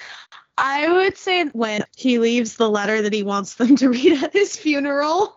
I 0.56 0.90
would 0.90 1.16
say 1.16 1.44
when 1.46 1.84
he 1.96 2.18
leaves 2.18 2.56
the 2.56 2.70
letter 2.70 3.02
that 3.02 3.12
he 3.12 3.22
wants 3.22 3.54
them 3.54 3.76
to 3.76 3.88
read 3.88 4.22
at 4.22 4.32
his 4.32 4.56
funeral. 4.56 5.36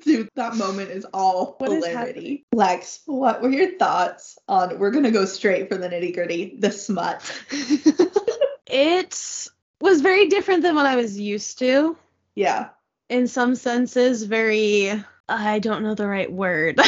Dude, 0.00 0.28
that 0.34 0.56
moment 0.56 0.90
is 0.90 1.06
all 1.12 1.56
what 1.58 1.70
hilarity. 1.70 2.44
Lex, 2.52 3.00
what 3.06 3.42
were 3.42 3.50
your 3.50 3.78
thoughts 3.78 4.38
on? 4.46 4.78
We're 4.78 4.90
gonna 4.90 5.10
go 5.10 5.24
straight 5.24 5.68
for 5.68 5.76
the 5.76 5.88
nitty 5.88 6.14
gritty. 6.14 6.56
The 6.58 6.70
smut. 6.70 7.22
it 8.66 9.48
was 9.80 10.00
very 10.00 10.26
different 10.26 10.62
than 10.62 10.74
what 10.74 10.86
I 10.86 10.96
was 10.96 11.18
used 11.18 11.58
to. 11.60 11.96
Yeah. 12.34 12.68
In 13.08 13.26
some 13.26 13.54
senses, 13.54 14.22
very. 14.22 15.02
I 15.28 15.58
don't 15.58 15.82
know 15.82 15.94
the 15.94 16.06
right 16.06 16.30
word. 16.30 16.76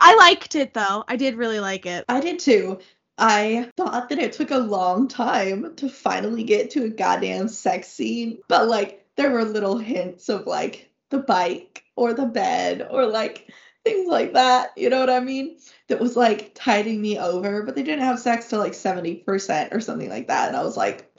I 0.00 0.14
liked 0.16 0.54
it 0.54 0.74
though. 0.74 1.04
I 1.08 1.16
did 1.16 1.36
really 1.36 1.60
like 1.60 1.86
it. 1.86 2.04
I 2.08 2.20
did 2.20 2.38
too. 2.38 2.78
I 3.18 3.70
thought 3.76 4.08
that 4.08 4.18
it 4.18 4.32
took 4.32 4.52
a 4.52 4.58
long 4.58 5.08
time 5.08 5.74
to 5.76 5.88
finally 5.88 6.44
get 6.44 6.70
to 6.70 6.84
a 6.84 6.88
goddamn 6.88 7.48
sex 7.48 7.88
scene, 7.88 8.38
but 8.48 8.68
like 8.68 9.04
there 9.16 9.30
were 9.30 9.44
little 9.44 9.76
hints 9.76 10.28
of 10.28 10.46
like 10.46 10.90
the 11.10 11.18
bike 11.18 11.82
or 11.96 12.14
the 12.14 12.26
bed 12.26 12.86
or 12.88 13.06
like 13.06 13.50
things 13.84 14.08
like 14.08 14.34
that. 14.34 14.70
You 14.76 14.88
know 14.88 15.00
what 15.00 15.10
I 15.10 15.20
mean? 15.20 15.58
That 15.88 16.00
was 16.00 16.16
like 16.16 16.52
tiding 16.54 17.00
me 17.00 17.18
over, 17.18 17.62
but 17.62 17.74
they 17.74 17.82
didn't 17.82 18.04
have 18.04 18.20
sex 18.20 18.48
till 18.48 18.60
like 18.60 18.72
70% 18.72 19.74
or 19.74 19.80
something 19.80 20.08
like 20.08 20.28
that. 20.28 20.48
And 20.48 20.56
I 20.56 20.62
was 20.62 20.76
like, 20.76 21.12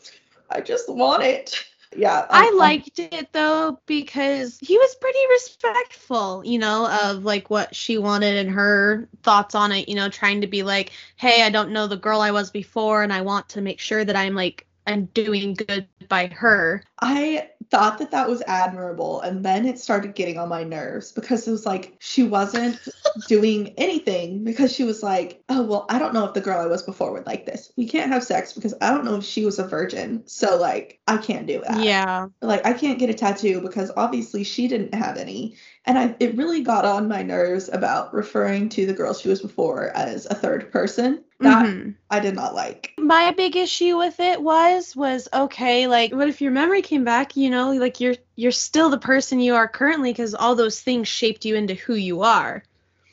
I 0.49 0.61
just 0.61 0.89
want 0.89 1.23
it 1.23 1.65
yeah 1.95 2.25
i 2.29 2.47
i 2.47 2.51
liked 2.51 2.99
it 2.99 3.31
though 3.33 3.79
because 3.85 4.59
he 4.59 4.77
was 4.77 4.95
pretty 4.95 5.19
respectful 5.31 6.43
you 6.45 6.59
know 6.59 6.87
of 7.03 7.23
like 7.23 7.49
what 7.49 7.75
she 7.75 7.97
wanted 7.97 8.37
and 8.37 8.51
her 8.51 9.07
thoughts 9.23 9.55
on 9.55 9.71
it 9.71 9.89
you 9.89 9.95
know 9.95 10.09
trying 10.09 10.41
to 10.41 10.47
be 10.47 10.63
like 10.63 10.91
hey 11.15 11.43
i 11.43 11.49
don't 11.49 11.71
know 11.71 11.87
the 11.87 11.97
girl 11.97 12.21
i 12.21 12.31
was 12.31 12.51
before 12.51 13.01
and 13.01 13.11
i 13.11 13.21
want 13.21 13.49
to 13.49 13.61
make 13.61 13.79
sure 13.79 14.05
that 14.05 14.15
i'm 14.15 14.35
like 14.35 14.67
i'm 14.85 15.05
doing 15.05 15.53
good 15.53 15.87
by 16.09 16.27
her. 16.27 16.83
I 16.99 17.49
thought 17.71 17.99
that 17.99 18.11
that 18.11 18.27
was 18.27 18.41
admirable. 18.47 19.21
And 19.21 19.45
then 19.45 19.65
it 19.65 19.79
started 19.79 20.15
getting 20.15 20.37
on 20.37 20.49
my 20.49 20.63
nerves 20.63 21.11
because 21.11 21.47
it 21.47 21.51
was 21.51 21.65
like 21.65 21.95
she 21.99 22.23
wasn't 22.23 22.79
doing 23.27 23.73
anything 23.77 24.43
because 24.43 24.73
she 24.73 24.83
was 24.83 25.03
like, 25.03 25.43
oh, 25.49 25.61
well, 25.63 25.85
I 25.89 25.99
don't 25.99 26.13
know 26.13 26.25
if 26.25 26.33
the 26.33 26.41
girl 26.41 26.59
I 26.59 26.65
was 26.65 26.81
before 26.81 27.11
would 27.13 27.27
like 27.27 27.45
this. 27.45 27.71
We 27.77 27.87
can't 27.87 28.11
have 28.11 28.23
sex 28.23 28.53
because 28.53 28.73
I 28.81 28.89
don't 28.91 29.05
know 29.05 29.15
if 29.15 29.23
she 29.23 29.45
was 29.45 29.59
a 29.59 29.67
virgin. 29.67 30.23
So, 30.25 30.57
like, 30.57 30.99
I 31.07 31.17
can't 31.17 31.45
do 31.45 31.61
that. 31.67 31.83
Yeah. 31.83 32.27
Like, 32.41 32.65
I 32.65 32.73
can't 32.73 32.99
get 32.99 33.09
a 33.09 33.13
tattoo 33.13 33.61
because 33.61 33.91
obviously 33.95 34.43
she 34.43 34.67
didn't 34.67 34.95
have 34.95 35.17
any. 35.17 35.55
And 35.85 35.97
I, 35.97 36.15
it 36.19 36.35
really 36.35 36.61
got 36.61 36.85
on 36.85 37.07
my 37.07 37.21
nerves 37.21 37.69
about 37.69 38.13
referring 38.13 38.69
to 38.69 38.85
the 38.85 38.93
girl 38.93 39.13
she 39.13 39.29
was 39.29 39.41
before 39.41 39.89
as 39.95 40.25
a 40.25 40.35
third 40.35 40.71
person. 40.71 41.23
That 41.41 41.65
Mhm. 41.65 41.95
I 42.09 42.19
did 42.19 42.35
not 42.35 42.53
like. 42.53 42.93
my 42.97 43.31
big 43.31 43.55
issue 43.55 43.97
with 43.97 44.19
it 44.19 44.41
was 44.41 44.93
was 44.95 45.27
okay 45.33 45.87
like 45.87 46.11
what 46.11 46.27
if 46.27 46.41
your 46.41 46.51
memory 46.51 46.81
came 46.81 47.03
back 47.05 47.37
you 47.37 47.49
know 47.49 47.71
like 47.71 47.99
you're 48.01 48.15
you're 48.35 48.51
still 48.51 48.89
the 48.89 48.97
person 48.97 49.39
you 49.39 49.55
are 49.55 49.67
currently 49.69 50.11
because 50.11 50.35
all 50.35 50.53
those 50.55 50.81
things 50.81 51.07
shaped 51.07 51.45
you 51.45 51.55
into 51.55 51.73
who 51.75 51.93
you 51.95 52.23
are 52.23 52.61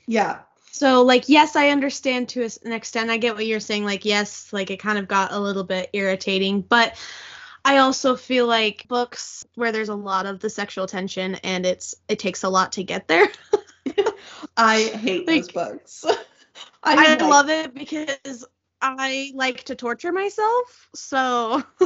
Yeah. 0.08 0.38
so 0.72 1.02
like 1.02 1.28
yes 1.28 1.54
i 1.54 1.68
understand 1.70 2.28
to 2.30 2.48
an 2.64 2.72
extent 2.72 3.10
i 3.10 3.16
get 3.16 3.36
what 3.36 3.46
you're 3.46 3.60
saying 3.60 3.84
like 3.84 4.04
yes 4.04 4.52
like 4.52 4.70
it 4.72 4.78
kind 4.80 4.98
of 4.98 5.06
got 5.06 5.32
a 5.32 5.38
little 5.38 5.64
bit 5.64 5.88
irritating 5.92 6.62
but 6.62 6.96
i 7.64 7.78
also 7.78 8.16
feel 8.16 8.46
like 8.48 8.86
books 8.88 9.44
where 9.54 9.70
there's 9.70 9.88
a 9.88 9.94
lot 9.94 10.26
of 10.26 10.40
the 10.40 10.50
sexual 10.50 10.86
tension 10.88 11.36
and 11.44 11.64
it's 11.64 11.94
it 12.08 12.18
takes 12.18 12.42
a 12.42 12.48
lot 12.48 12.72
to 12.72 12.82
get 12.82 13.06
there 13.06 13.28
I 14.56 14.82
hate 14.82 15.26
those 15.26 15.48
books. 15.52 16.04
I, 16.82 16.94
like- 16.94 17.20
love 17.20 17.48
it 17.48 17.74
because 17.74 18.44
i 18.80 19.30
like 19.34 19.64
to 19.64 19.74
torture 19.74 20.12
myself 20.12 20.88
so 20.94 21.62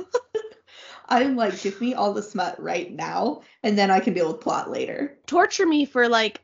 I'm 1.09 1.35
like, 1.35 1.61
give 1.61 1.81
me 1.81 1.95
all 1.95 2.13
the 2.15 2.23
smut 2.23 2.63
right 2.63 2.91
now, 2.91 3.43
and 3.65 3.77
then 3.77 3.91
I 3.91 3.99
can 3.99 4.15
deal 4.15 4.31
with 4.31 4.41
plot 4.41 4.71
later. 4.71 5.19
torture 5.27 5.67
me 5.67 5.85
for 5.85 6.09
like 6.09 6.41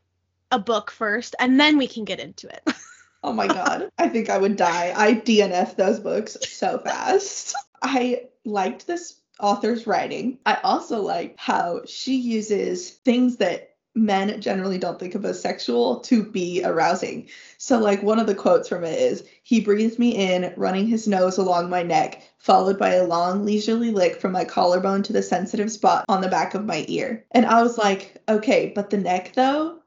a 0.50 0.58
book 0.58 0.90
first 0.90 1.34
and 1.38 1.58
then 1.58 1.78
we 1.78 1.86
can 1.86 2.04
get 2.04 2.20
into 2.20 2.48
it. 2.48 2.62
Oh 3.22 3.32
my 3.32 3.48
god, 3.48 3.90
I 3.98 4.08
think 4.08 4.30
I 4.30 4.38
would 4.38 4.54
die. 4.54 4.92
I 4.94 5.14
DNF 5.14 5.74
those 5.74 5.98
books 5.98 6.36
so 6.48 6.78
fast. 6.78 7.56
I 7.82 8.26
liked 8.44 8.86
this 8.86 9.20
author's 9.40 9.84
writing. 9.84 10.38
I 10.46 10.58
also 10.62 11.00
like 11.00 11.34
how 11.36 11.80
she 11.86 12.16
uses 12.16 12.88
things 12.88 13.38
that 13.38 13.74
men 13.96 14.40
generally 14.40 14.78
don't 14.78 15.00
think 15.00 15.14
of 15.14 15.24
as 15.24 15.40
sexual 15.40 16.00
to 16.00 16.22
be 16.22 16.62
arousing. 16.62 17.28
So, 17.58 17.78
like, 17.78 18.02
one 18.02 18.18
of 18.20 18.26
the 18.26 18.34
quotes 18.34 18.68
from 18.68 18.84
it 18.84 18.98
is 18.98 19.24
He 19.42 19.60
breathed 19.60 19.98
me 19.98 20.14
in, 20.14 20.52
running 20.56 20.86
his 20.86 21.08
nose 21.08 21.38
along 21.38 21.70
my 21.70 21.82
neck, 21.82 22.22
followed 22.38 22.78
by 22.78 22.92
a 22.92 23.06
long, 23.06 23.44
leisurely 23.44 23.90
lick 23.90 24.20
from 24.20 24.32
my 24.32 24.44
collarbone 24.44 25.02
to 25.04 25.12
the 25.12 25.22
sensitive 25.22 25.72
spot 25.72 26.04
on 26.08 26.20
the 26.20 26.28
back 26.28 26.54
of 26.54 26.66
my 26.66 26.84
ear. 26.88 27.24
And 27.32 27.46
I 27.46 27.62
was 27.62 27.78
like, 27.78 28.22
okay, 28.28 28.72
but 28.74 28.90
the 28.90 28.98
neck 28.98 29.32
though? 29.34 29.80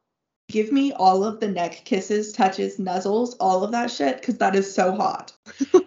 Give 0.49 0.71
me 0.71 0.91
all 0.93 1.23
of 1.23 1.39
the 1.39 1.47
neck 1.47 1.83
kisses, 1.85 2.33
touches, 2.33 2.77
nuzzles, 2.77 3.35
all 3.39 3.63
of 3.63 3.71
that 3.71 3.91
shit, 3.91 4.19
because 4.19 4.39
that 4.39 4.55
is 4.55 4.73
so 4.73 4.91
hot. 4.93 5.31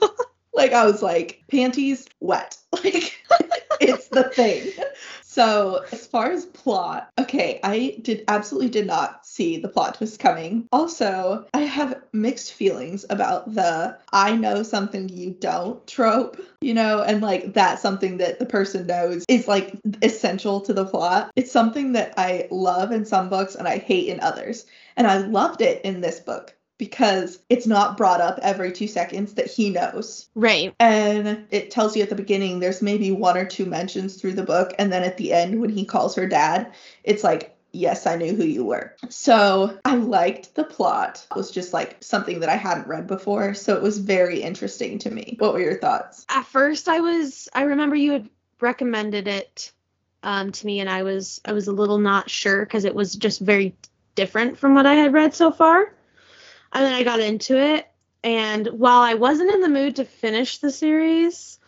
like, 0.55 0.73
I 0.73 0.87
was 0.87 1.03
like, 1.03 1.43
panties 1.51 2.07
wet. 2.21 2.57
Like, 2.85 3.19
it's 3.81 4.09
the 4.09 4.25
thing. 4.25 4.71
So, 5.33 5.83
as 5.93 6.07
far 6.07 6.31
as 6.31 6.45
plot, 6.45 7.11
okay, 7.19 7.59
I 7.65 7.97
did 8.03 8.23
absolutely 8.29 8.69
did 8.69 8.87
not 8.87 9.25
see 9.25 9.57
the 9.57 9.69
plot 9.69 9.95
twist 9.95 10.19
coming. 10.19 10.69
Also, 10.71 11.47
I 11.55 11.61
have 11.61 12.03
mixed 12.13 12.53
feelings 12.53 13.07
about 13.09 13.55
the 13.55 13.97
I 14.13 14.37
know 14.37 14.63
something 14.63 15.09
you 15.09 15.31
don't 15.31 15.87
trope, 15.87 16.37
you 16.61 16.75
know, 16.75 17.01
and 17.01 17.23
like 17.23 17.55
that's 17.55 17.81
something 17.81 18.19
that 18.19 18.41
the 18.41 18.45
person 18.45 18.87
knows 18.87 19.25
is 19.27 19.49
like 19.49 19.73
essential 20.03 20.61
to 20.61 20.75
the 20.75 20.85
plot. 20.85 21.31
It's 21.35 21.51
something 21.51 21.93
that 21.93 22.13
I 22.19 22.47
love 22.51 22.93
in 22.93 23.07
some 23.07 23.31
books 23.31 23.55
and 23.55 23.67
I 23.67 23.79
hate 23.79 24.09
in 24.09 24.21
others. 24.21 24.67
And 24.99 25.07
I 25.07 25.17
loved 25.17 25.63
it 25.63 25.83
in 25.83 26.03
this 26.03 26.21
book 26.21 26.55
because 26.83 27.39
it's 27.49 27.65
not 27.65 27.97
brought 27.97 28.21
up 28.21 28.41
every 28.43 28.73
two 28.73 28.89
seconds 28.89 29.35
that 29.35 29.49
he 29.49 29.71
knows. 29.71 30.29
right. 30.35 30.75
And 30.81 31.47
it 31.53 31.71
tells 31.71 31.97
you 31.97 32.03
at 32.03 32.09
the 32.09 32.17
beginning 32.17 32.59
there's 32.59 32.83
maybe 32.83 33.13
one 33.13 33.37
or 33.37 33.45
two 33.45 33.67
mentions 33.67 34.17
through 34.17 34.33
the 34.33 34.43
book. 34.43 34.75
And 34.81 34.93
then 34.93 35.05
at 35.05 35.17
the 35.17 35.33
end, 35.33 35.61
when 35.61 35.71
he 35.71 35.85
calls 35.85 36.17
her 36.17 36.27
dad, 36.27 36.73
it's 37.05 37.23
like, 37.23 37.57
yes, 37.71 38.05
I 38.05 38.17
knew 38.17 38.35
who 38.35 38.43
you 38.43 38.65
were. 38.65 38.97
So 39.11 39.79
I 39.85 39.95
liked 39.95 40.57
the 40.57 40.65
plot. 40.65 41.25
It 41.31 41.37
was 41.37 41.53
just 41.53 41.73
like 41.73 41.99
something 42.01 42.41
that 42.41 42.49
I 42.49 42.57
hadn't 42.57 42.89
read 42.89 43.07
before. 43.07 43.55
So 43.55 43.77
it 43.77 43.83
was 43.83 43.99
very 43.99 44.43
interesting 44.43 44.99
to 44.99 45.11
me. 45.13 45.37
What 45.39 45.53
were 45.53 45.61
your 45.61 45.79
thoughts? 45.79 46.27
At 46.29 46.47
first 46.47 46.89
I 46.89 46.99
was 46.99 47.49
I 47.55 47.63
remember 47.63 47.95
you 47.95 48.11
had 48.11 48.29
recommended 48.61 49.29
it 49.29 49.71
um 50.25 50.51
to 50.51 50.67
me 50.67 50.81
and 50.81 50.91
I 50.91 51.05
was 51.05 51.41
I 51.45 51.53
was 51.53 51.69
a 51.69 51.73
little 51.73 51.99
not 51.99 52.29
sure 52.29 52.67
cuz 52.67 52.85
it 52.85 52.97
was 52.97 53.15
just 53.15 53.41
very 53.41 53.77
different 54.17 54.59
from 54.59 54.75
what 54.75 54.85
I 54.85 54.95
had 54.95 55.13
read 55.13 55.33
so 55.33 55.53
far. 55.53 55.95
And 56.73 56.85
then 56.85 56.93
I 56.93 57.03
got 57.03 57.21
into 57.21 57.59
it 57.59 57.89
and 58.25 58.67
while 58.69 59.01
I 59.01 59.15
wasn't 59.15 59.53
in 59.53 59.61
the 59.61 59.69
mood 59.69 59.97
to 59.97 60.05
finish 60.05 60.59
the 60.59 60.71
series 60.71 61.59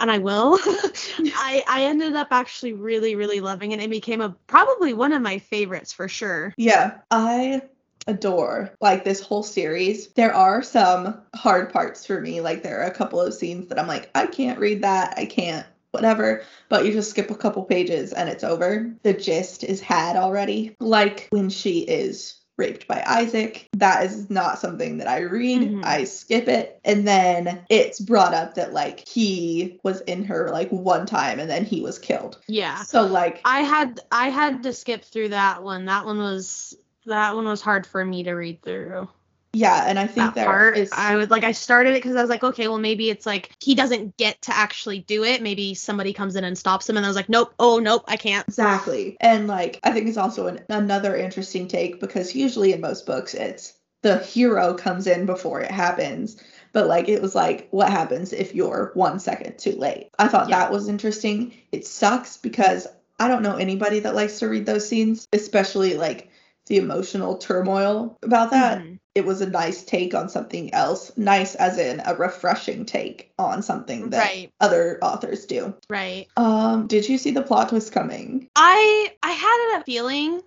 and 0.00 0.10
I 0.10 0.18
will. 0.18 0.58
I 0.64 1.64
I 1.68 1.84
ended 1.84 2.14
up 2.14 2.28
actually 2.30 2.72
really 2.72 3.14
really 3.14 3.40
loving 3.40 3.72
it. 3.72 3.80
It 3.80 3.90
became 3.90 4.20
a 4.20 4.30
probably 4.46 4.94
one 4.94 5.12
of 5.12 5.22
my 5.22 5.38
favorites 5.38 5.92
for 5.92 6.08
sure. 6.08 6.54
Yeah, 6.56 6.98
I 7.10 7.62
adore 8.06 8.72
like 8.80 9.04
this 9.04 9.20
whole 9.20 9.42
series. 9.42 10.08
There 10.08 10.34
are 10.34 10.62
some 10.62 11.20
hard 11.34 11.72
parts 11.72 12.06
for 12.06 12.20
me. 12.20 12.40
Like 12.40 12.62
there 12.62 12.80
are 12.80 12.86
a 12.86 12.94
couple 12.94 13.20
of 13.20 13.34
scenes 13.34 13.68
that 13.68 13.78
I'm 13.78 13.88
like, 13.88 14.10
I 14.14 14.26
can't 14.26 14.58
read 14.58 14.82
that. 14.82 15.14
I 15.16 15.26
can't 15.26 15.66
whatever, 15.90 16.42
but 16.68 16.84
you 16.84 16.92
just 16.92 17.10
skip 17.10 17.30
a 17.30 17.34
couple 17.34 17.64
pages 17.64 18.12
and 18.12 18.28
it's 18.28 18.44
over. 18.44 18.94
The 19.02 19.14
gist 19.14 19.64
is 19.64 19.80
had 19.80 20.16
already. 20.16 20.76
Like 20.80 21.28
when 21.30 21.48
she 21.50 21.80
is 21.80 22.34
raped 22.58 22.86
by 22.86 23.02
Isaac, 23.06 23.68
that 23.76 24.04
is 24.04 24.28
not 24.28 24.58
something 24.58 24.98
that 24.98 25.08
I 25.08 25.20
read. 25.20 25.62
Mhm. 25.62 25.84
I 25.84 26.04
skip 26.04 26.48
it. 26.48 26.78
And 26.84 27.06
then 27.06 27.64
it's 27.70 28.00
brought 28.00 28.34
up 28.34 28.54
that 28.54 28.72
like 28.72 29.08
he 29.08 29.78
was 29.84 30.00
in 30.02 30.24
her 30.24 30.50
like 30.50 30.68
one 30.70 31.06
time 31.06 31.38
and 31.38 31.48
then 31.48 31.64
he 31.64 31.80
was 31.80 31.98
killed. 31.98 32.38
Yeah. 32.48 32.82
So 32.82 33.06
like 33.06 33.40
I 33.44 33.60
had 33.60 34.00
I 34.10 34.28
had 34.28 34.64
to 34.64 34.72
skip 34.72 35.04
through 35.04 35.30
that 35.30 35.62
one. 35.62 35.86
That 35.86 36.04
one 36.04 36.18
was 36.18 36.76
that 37.06 37.34
one 37.34 37.46
was 37.46 37.62
hard 37.62 37.86
for 37.86 38.04
me 38.04 38.24
to 38.24 38.32
read 38.32 38.62
through. 38.62 39.08
Yeah, 39.52 39.84
and 39.86 39.98
I 39.98 40.06
think 40.06 40.34
that 40.34 40.34
there 40.34 40.44
part. 40.44 40.76
is 40.76 40.90
I 40.92 41.16
would 41.16 41.30
like 41.30 41.44
I 41.44 41.52
started 41.52 41.90
it 41.90 42.02
because 42.02 42.16
I 42.16 42.20
was 42.20 42.30
like, 42.30 42.44
okay, 42.44 42.68
well 42.68 42.78
maybe 42.78 43.10
it's 43.10 43.26
like 43.26 43.50
he 43.60 43.74
doesn't 43.74 44.16
get 44.16 44.40
to 44.42 44.56
actually 44.56 45.00
do 45.00 45.24
it. 45.24 45.42
Maybe 45.42 45.74
somebody 45.74 46.12
comes 46.12 46.36
in 46.36 46.44
and 46.44 46.56
stops 46.56 46.88
him, 46.88 46.96
and 46.96 47.06
I 47.06 47.08
was 47.08 47.16
like, 47.16 47.28
nope, 47.28 47.54
oh 47.58 47.78
nope, 47.78 48.04
I 48.08 48.16
can't. 48.16 48.46
Exactly. 48.48 49.16
And 49.20 49.48
like 49.48 49.80
I 49.82 49.92
think 49.92 50.08
it's 50.08 50.16
also 50.18 50.46
an, 50.48 50.60
another 50.68 51.16
interesting 51.16 51.68
take 51.68 52.00
because 52.00 52.34
usually 52.34 52.72
in 52.72 52.80
most 52.80 53.06
books 53.06 53.34
it's 53.34 53.74
the 54.02 54.18
hero 54.18 54.74
comes 54.74 55.06
in 55.06 55.26
before 55.26 55.60
it 55.60 55.70
happens. 55.70 56.42
But 56.72 56.86
like 56.86 57.08
it 57.08 57.22
was 57.22 57.34
like 57.34 57.68
what 57.70 57.90
happens 57.90 58.32
if 58.32 58.54
you're 58.54 58.90
1 58.94 59.18
second 59.18 59.58
too 59.58 59.72
late. 59.72 60.08
I 60.18 60.28
thought 60.28 60.48
Yeah. 60.50 60.58
that 60.60 60.72
was 60.72 60.88
interesting. 60.88 61.54
It 61.72 61.86
sucks 61.86 62.36
because 62.36 62.86
I 63.18 63.26
don't 63.28 63.42
know 63.42 63.56
anybody 63.56 64.00
that 64.00 64.14
likes 64.14 64.38
to 64.40 64.48
read 64.48 64.66
those 64.66 64.88
scenes, 64.88 65.26
especially 65.32 65.96
like 65.96 66.30
the 66.66 66.76
emotional 66.76 67.38
turmoil 67.38 68.18
about 68.22 68.50
that. 68.50 68.78
Mhm. 68.78 68.97
It 69.14 69.24
was 69.24 69.40
a 69.40 69.50
nice 69.50 69.82
take 69.82 70.14
on 70.14 70.28
something 70.28 70.72
else. 70.72 71.10
Nice 71.16 71.54
as 71.54 71.78
in 71.78 72.00
a 72.04 72.14
refreshing 72.14 72.84
take 72.86 73.32
on 73.38 73.62
something 73.62 74.10
that 74.10 74.24
Right. 74.24 74.52
other 74.60 74.98
authors 75.02 75.46
do. 75.46 75.74
Right. 75.90 76.26
Um, 76.36 76.86
did 76.86 77.08
you 77.08 77.18
see 77.18 77.32
the 77.32 77.42
plot 77.42 77.70
twist 77.70 77.92
coming? 77.92 78.48
I 78.54 79.12
I 79.22 79.30
had 79.30 79.80
a 79.80 79.84
feeling 79.84 80.42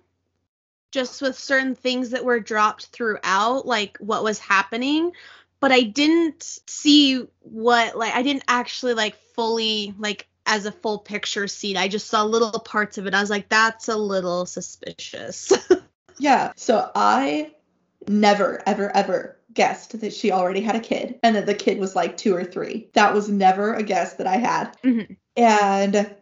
just 0.90 1.22
with 1.22 1.38
certain 1.38 1.74
things 1.74 2.10
that 2.10 2.24
were 2.24 2.40
dropped 2.40 2.86
throughout, 2.86 3.66
like 3.66 3.98
what 3.98 4.22
was 4.22 4.38
happening, 4.38 5.12
but 5.60 5.72
I 5.72 5.82
didn't 5.82 6.60
see 6.66 7.26
what 7.40 7.96
like 7.96 8.14
I 8.14 8.22
didn't 8.22 8.44
actually 8.48 8.94
like 8.94 9.16
fully 9.34 9.94
like 9.98 10.28
as 10.46 10.66
a 10.66 10.72
full 10.72 10.98
picture 10.98 11.46
it. 11.46 11.76
I 11.76 11.88
just 11.88 12.08
saw 12.08 12.24
little 12.24 12.58
parts 12.60 12.98
of 12.98 13.06
it. 13.06 13.14
I 13.14 13.20
was 13.20 13.30
like, 13.30 13.48
that's 13.48 13.88
a 13.88 13.96
little 13.96 14.46
suspicious. 14.46 15.52
Yeah. 16.18 16.52
So 16.56 16.88
I 16.94 17.52
never, 18.08 18.62
ever, 18.66 18.94
ever 18.96 19.38
guessed 19.54 20.00
that 20.00 20.12
she 20.12 20.32
already 20.32 20.60
had 20.60 20.76
a 20.76 20.80
kid 20.80 21.18
and 21.22 21.36
that 21.36 21.46
the 21.46 21.54
kid 21.54 21.78
was 21.78 21.94
like 21.94 22.16
two 22.16 22.34
or 22.34 22.44
three. 22.44 22.88
That 22.94 23.14
was 23.14 23.28
never 23.28 23.74
a 23.74 23.82
guess 23.82 24.14
that 24.14 24.26
I 24.26 24.36
had. 24.36 24.76
Mhm. 24.82 25.16
And 25.36 26.14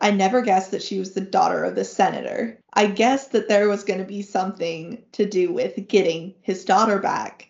I 0.00 0.10
never 0.12 0.42
guessed 0.42 0.70
that 0.70 0.82
she 0.82 0.98
was 0.98 1.12
the 1.12 1.20
daughter 1.20 1.64
of 1.64 1.74
the 1.74 1.84
senator. 1.84 2.58
I 2.72 2.86
guessed 2.86 3.32
that 3.32 3.48
there 3.48 3.68
was 3.68 3.82
going 3.84 3.98
to 3.98 4.06
be 4.06 4.22
something 4.22 5.02
to 5.12 5.26
do 5.26 5.52
with 5.52 5.88
getting 5.88 6.34
his 6.40 6.64
daughter 6.64 6.98
back 6.98 7.47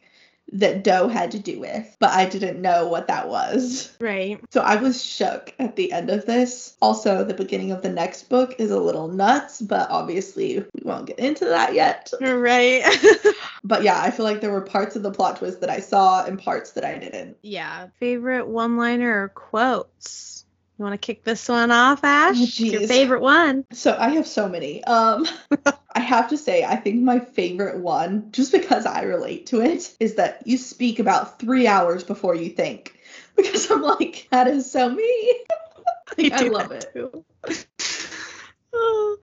that 0.52 0.82
Doe 0.82 1.08
had 1.08 1.32
to 1.32 1.38
do 1.38 1.60
with, 1.60 1.96
but 1.98 2.10
I 2.10 2.26
didn't 2.26 2.62
know 2.62 2.88
what 2.88 3.08
that 3.08 3.28
was. 3.28 3.94
right. 4.00 4.40
So 4.50 4.62
I 4.62 4.76
was 4.76 5.04
shook 5.04 5.52
at 5.58 5.76
the 5.76 5.92
end 5.92 6.08
of 6.10 6.24
this. 6.26 6.76
Also, 6.80 7.22
the 7.24 7.34
beginning 7.34 7.70
of 7.72 7.82
the 7.82 7.90
next 7.90 8.28
book 8.30 8.54
is 8.58 8.70
a 8.70 8.80
little 8.80 9.08
nuts, 9.08 9.60
but 9.60 9.90
obviously 9.90 10.58
we 10.60 10.82
won't 10.82 11.06
get 11.06 11.18
into 11.18 11.44
that 11.46 11.74
yet. 11.74 12.10
Right. 12.20 12.82
But 13.64 13.82
yeah, 13.82 14.00
I 14.00 14.10
feel 14.10 14.24
like 14.24 14.40
there 14.40 14.52
were 14.52 14.60
parts 14.62 14.96
of 14.96 15.02
the 15.02 15.10
plot 15.10 15.38
twist 15.38 15.60
that 15.60 15.68
I 15.68 15.80
saw 15.80 16.24
and 16.24 16.38
parts 16.38 16.72
that 16.72 16.84
I 16.84 16.96
didn't. 16.96 17.36
yeah. 17.42 17.88
Favorite 17.98 18.46
one 18.46 18.76
liner 18.78 19.24
or 19.24 19.28
quotes? 19.28 20.44
You 20.78 20.84
want 20.84 20.94
to 20.94 21.04
kick 21.04 21.24
this 21.24 21.48
one 21.48 21.72
off, 21.72 22.04
Ash? 22.04 22.36
Oh, 22.38 22.64
Your 22.64 22.86
favorite 22.86 23.20
one? 23.20 23.64
So 23.72 23.96
I 23.98 24.10
have 24.10 24.28
so 24.28 24.48
many. 24.48 24.82
Um, 24.84 25.26
I 25.98 26.00
have 26.02 26.28
to 26.28 26.38
say, 26.38 26.62
I 26.62 26.76
think 26.76 27.02
my 27.02 27.18
favorite 27.18 27.78
one, 27.78 28.30
just 28.30 28.52
because 28.52 28.86
I 28.86 29.02
relate 29.02 29.46
to 29.46 29.60
it, 29.60 29.96
is 29.98 30.14
that 30.14 30.46
you 30.46 30.56
speak 30.56 31.00
about 31.00 31.40
three 31.40 31.66
hours 31.66 32.04
before 32.04 32.36
you 32.36 32.50
think. 32.50 32.94
Because 33.36 33.70
I'm 33.70 33.82
like, 33.82 34.26
that 34.30 34.48
is 34.48 34.70
so 34.70 34.88
me. 34.90 35.34
Like, 36.16 36.32
I 36.32 36.38
do 36.38 36.50
love 36.50 36.72
it. 36.72 36.92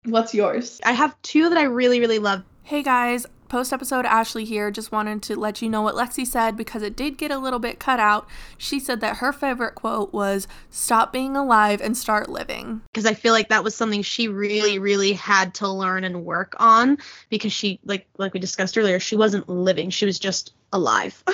What's 0.06 0.34
yours? 0.34 0.80
I 0.86 0.94
have 0.94 1.22
two 1.22 1.50
that 1.50 1.58
I 1.58 1.64
really, 1.64 2.00
really 2.00 2.20
love. 2.20 2.44
Hey 2.64 2.84
guys, 2.84 3.26
post 3.48 3.72
episode 3.74 4.06
Ashley 4.06 4.46
here. 4.46 4.72
Just 4.72 4.92
wanted 4.92 5.22
to 5.24 5.36
let 5.40 5.62
you 5.62 5.70
know 5.70 5.82
what 5.82 5.96
Lexi 5.96 6.26
said 6.26 6.58
because 6.58 6.82
it 6.82 6.96
did 6.96 7.18
get 7.18 7.32
a 7.32 7.38
little 7.38 7.60
bit 7.60 7.80
cut 7.80 8.00
out. 8.00 8.28
She 8.58 8.80
said 8.80 9.02
that 9.02 9.18
her 9.18 9.32
favorite 9.32 9.76
quote 9.76 10.14
was 10.14 10.48
Stop 10.70 11.14
being 11.14 11.36
alive 11.36 11.82
and 11.82 11.98
start 11.98 12.30
living. 12.30 12.82
because 12.94 13.06
I 13.06 13.14
feel 13.14 13.34
like 13.34 13.50
that 13.50 13.64
was 13.64 13.76
something 13.76 14.02
she 14.02 14.28
really, 14.28 14.80
really 14.80 15.14
had 15.14 15.54
to 15.56 15.70
learn 15.70 16.04
and 16.04 16.26
work 16.26 16.56
on 16.60 16.98
because 17.30 17.54
she, 17.54 17.80
like, 17.86 18.08
like 18.18 18.34
we 18.34 18.40
discussed 18.40 18.78
earlier, 18.78 19.00
she 19.00 19.16
wasn't 19.16 19.48
living; 19.50 19.90
she 19.90 20.06
was 20.06 20.20
just 20.20 20.54
alive. 20.74 21.24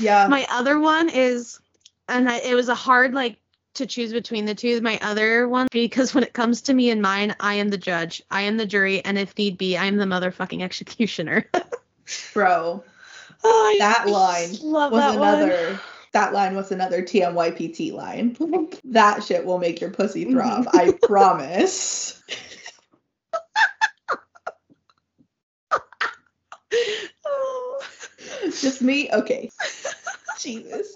Yeah. 0.00 0.26
My 0.28 0.44
other 0.50 0.80
one 0.80 1.08
is, 1.08 1.60
and 2.08 2.28
I, 2.28 2.38
it 2.38 2.54
was 2.56 2.68
a 2.68 2.74
hard 2.74 3.14
like 3.14 3.36
to 3.78 3.86
choose 3.86 4.12
between 4.12 4.44
the 4.44 4.54
two. 4.54 4.80
My 4.80 4.98
other 5.02 5.48
one 5.48 5.68
because 5.70 6.14
when 6.14 6.24
it 6.24 6.32
comes 6.32 6.62
to 6.62 6.74
me 6.74 6.90
and 6.90 7.00
mine, 7.00 7.34
I 7.40 7.54
am 7.54 7.68
the 7.68 7.78
judge, 7.78 8.22
I 8.30 8.42
am 8.42 8.56
the 8.56 8.66
jury, 8.66 9.04
and 9.04 9.18
if 9.18 9.36
need 9.38 9.58
be, 9.58 9.76
I 9.76 9.86
am 9.86 9.96
the 9.96 10.04
motherfucking 10.04 10.62
executioner. 10.62 11.48
Bro, 12.34 12.84
oh, 13.44 13.76
that 13.78 14.08
line 14.08 14.50
was 14.62 14.90
that 14.90 15.18
one. 15.18 15.40
another. 15.40 15.78
That 16.12 16.32
line 16.32 16.56
was 16.56 16.72
another 16.72 17.02
TMYPT 17.02 17.92
line. 17.92 18.36
that 18.84 19.22
shit 19.22 19.44
will 19.44 19.58
make 19.58 19.80
your 19.80 19.90
pussy 19.90 20.24
throb. 20.30 20.66
I 20.72 20.92
promise. 21.02 22.22
Oh. 27.26 27.80
Just 28.44 28.80
me? 28.80 29.10
Okay. 29.12 29.50
Jesus. 30.38 30.94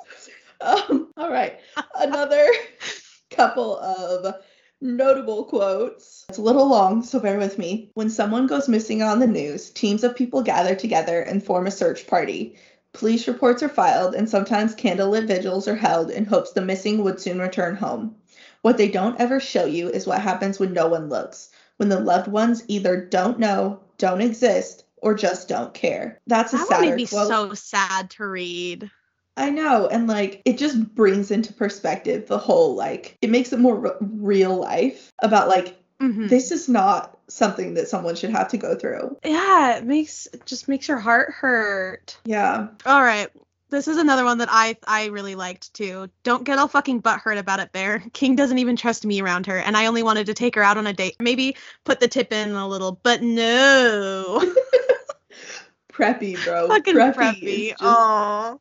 Um, 0.63 1.09
all 1.17 1.31
right. 1.31 1.59
Another 1.97 2.47
couple 3.31 3.79
of 3.79 4.35
notable 4.81 5.45
quotes. 5.45 6.25
It's 6.29 6.39
a 6.39 6.43
little 6.43 6.69
long, 6.69 7.03
so 7.03 7.21
bear 7.21 7.39
with 7.39 7.59
me. 7.59 7.91
When 7.95 8.11
someone 8.11 8.47
goes 8.47 8.69
missing 8.69 9.03
on 9.03 9.21
the 9.21 9.27
news, 9.27 9.71
teams 9.71 10.05
of 10.05 10.17
people 10.17 10.43
gather 10.43 10.75
together 10.75 11.21
and 11.21 11.45
form 11.45 11.67
a 11.67 11.71
search 11.71 12.07
party. 12.07 12.57
Police 12.93 13.27
reports 13.27 13.63
are 13.63 13.69
filed, 13.69 14.15
and 14.15 14.29
sometimes 14.29 14.75
candlelit 14.75 15.27
vigils 15.27 15.67
are 15.67 15.77
held 15.77 16.11
in 16.11 16.27
hopes 16.27 16.53
the 16.53 16.61
missing 16.61 17.03
would 17.03 17.21
soon 17.21 17.39
return 17.39 17.77
home. 17.77 18.17
What 18.61 18.77
they 18.77 18.89
don't 18.89 19.19
ever 19.21 19.41
show 19.41 19.65
you 19.65 19.89
is 19.89 20.07
what 20.07 20.21
happens 20.21 20.59
when 20.59 20.73
no 20.73 20.89
one 20.89 21.09
looks, 21.09 21.51
when 21.79 21.89
the 21.89 22.01
loved 22.01 22.29
ones 22.29 22.63
either 22.69 22.97
don't 23.05 23.39
know, 23.39 23.81
don't 23.99 24.21
exist, 24.21 24.85
or 24.99 25.15
just 25.15 25.49
don't 25.49 25.73
care. 25.75 26.21
That's 26.27 26.53
a 26.53 26.59
That 26.59 26.69
one 26.71 26.81
made 26.81 26.87
sadder 26.87 26.97
me 26.97 27.07
quote. 27.07 27.29
so 27.29 27.55
sad 27.55 28.11
to 28.11 28.27
read. 28.27 28.91
I 29.37 29.51
know, 29.51 29.87
and 29.89 30.07
like 30.07 30.43
it 30.45 30.59
just 30.59 30.95
brings 30.95 31.31
into 31.31 31.53
perspective 31.53 32.27
the 32.27 32.39
whole 32.39 32.75
like 32.75 33.17
it 33.23 33.31
makes 33.31 33.53
it 33.53 33.59
more 33.61 33.77
re- 33.77 33.91
real 34.01 34.57
life 34.57 35.11
about 35.21 35.49
like 35.49 35.79
Mhm. 36.01 36.29
this 36.29 36.51
is 36.51 36.69
not 36.69 37.17
something 37.29 37.75
that 37.75 37.89
someone 37.89 38.15
should 38.17 38.31
have 38.31 38.49
to 38.49 38.59
go 38.59 38.75
through. 38.75 39.17
yeah, 39.25 39.77
it 39.77 39.85
makes 39.85 40.27
it 40.33 40.45
just 40.47 40.69
makes 40.69 40.87
your 40.89 40.99
heart 40.99 41.31
hurt. 41.33 42.19
Yeah. 42.25 42.69
All 42.85 43.03
right. 43.03 43.29
This 43.71 43.89
is 43.89 43.97
another 43.97 44.25
one 44.25 44.37
that 44.39 44.49
I 44.51 44.77
I 44.87 45.07
really 45.07 45.35
liked 45.35 45.73
too. 45.73 46.11
Don't 46.25 46.45
get 46.45 46.59
all 46.59 46.69
fucking 46.69 47.01
butthurt 47.01 47.39
about 47.39 47.61
it, 47.61 47.73
there. 47.73 48.01
King 48.13 48.37
doesn't 48.37 48.59
even 48.59 48.77
trust 48.77 49.07
me 49.07 49.23
around 49.23 49.47
her, 49.47 49.57
and 49.57 49.77
I 49.79 49.87
only 49.87 50.03
wanted 50.03 50.27
to 50.27 50.35
take 50.35 50.57
her 50.57 50.63
out 50.63 50.77
on 50.77 50.87
a 50.87 50.93
date. 50.93 51.17
Maybe 51.21 51.57
put 51.85 52.01
the 52.01 52.09
tip 52.09 52.33
in 52.35 52.51
a 52.51 52.69
little, 52.69 53.01
but 53.03 53.23
no. 53.23 54.45
Preppy, 55.93 56.43
bro. 56.45 56.69
fucking 56.69 56.95
preppy. 56.97 57.15
preppy. 57.15 57.69
just 57.71 57.83
Oh, 57.83 58.61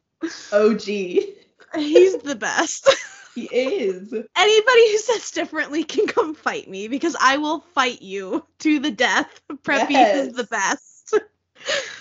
OG. 0.53 0.81
he's 0.81 2.17
the 2.23 2.37
best. 2.39 2.89
He 3.33 3.43
is. 3.45 4.11
Anybody 4.11 4.91
who 4.91 4.97
says 4.97 5.31
differently 5.31 5.85
can 5.85 6.05
come 6.05 6.35
fight 6.35 6.69
me 6.69 6.89
because 6.89 7.15
I 7.17 7.37
will 7.37 7.61
fight 7.73 8.01
you 8.01 8.45
to 8.59 8.79
the 8.79 8.91
death. 8.91 9.39
Preppy 9.63 10.15
is 10.15 10.33
the 10.33 10.43
best. 10.43 11.17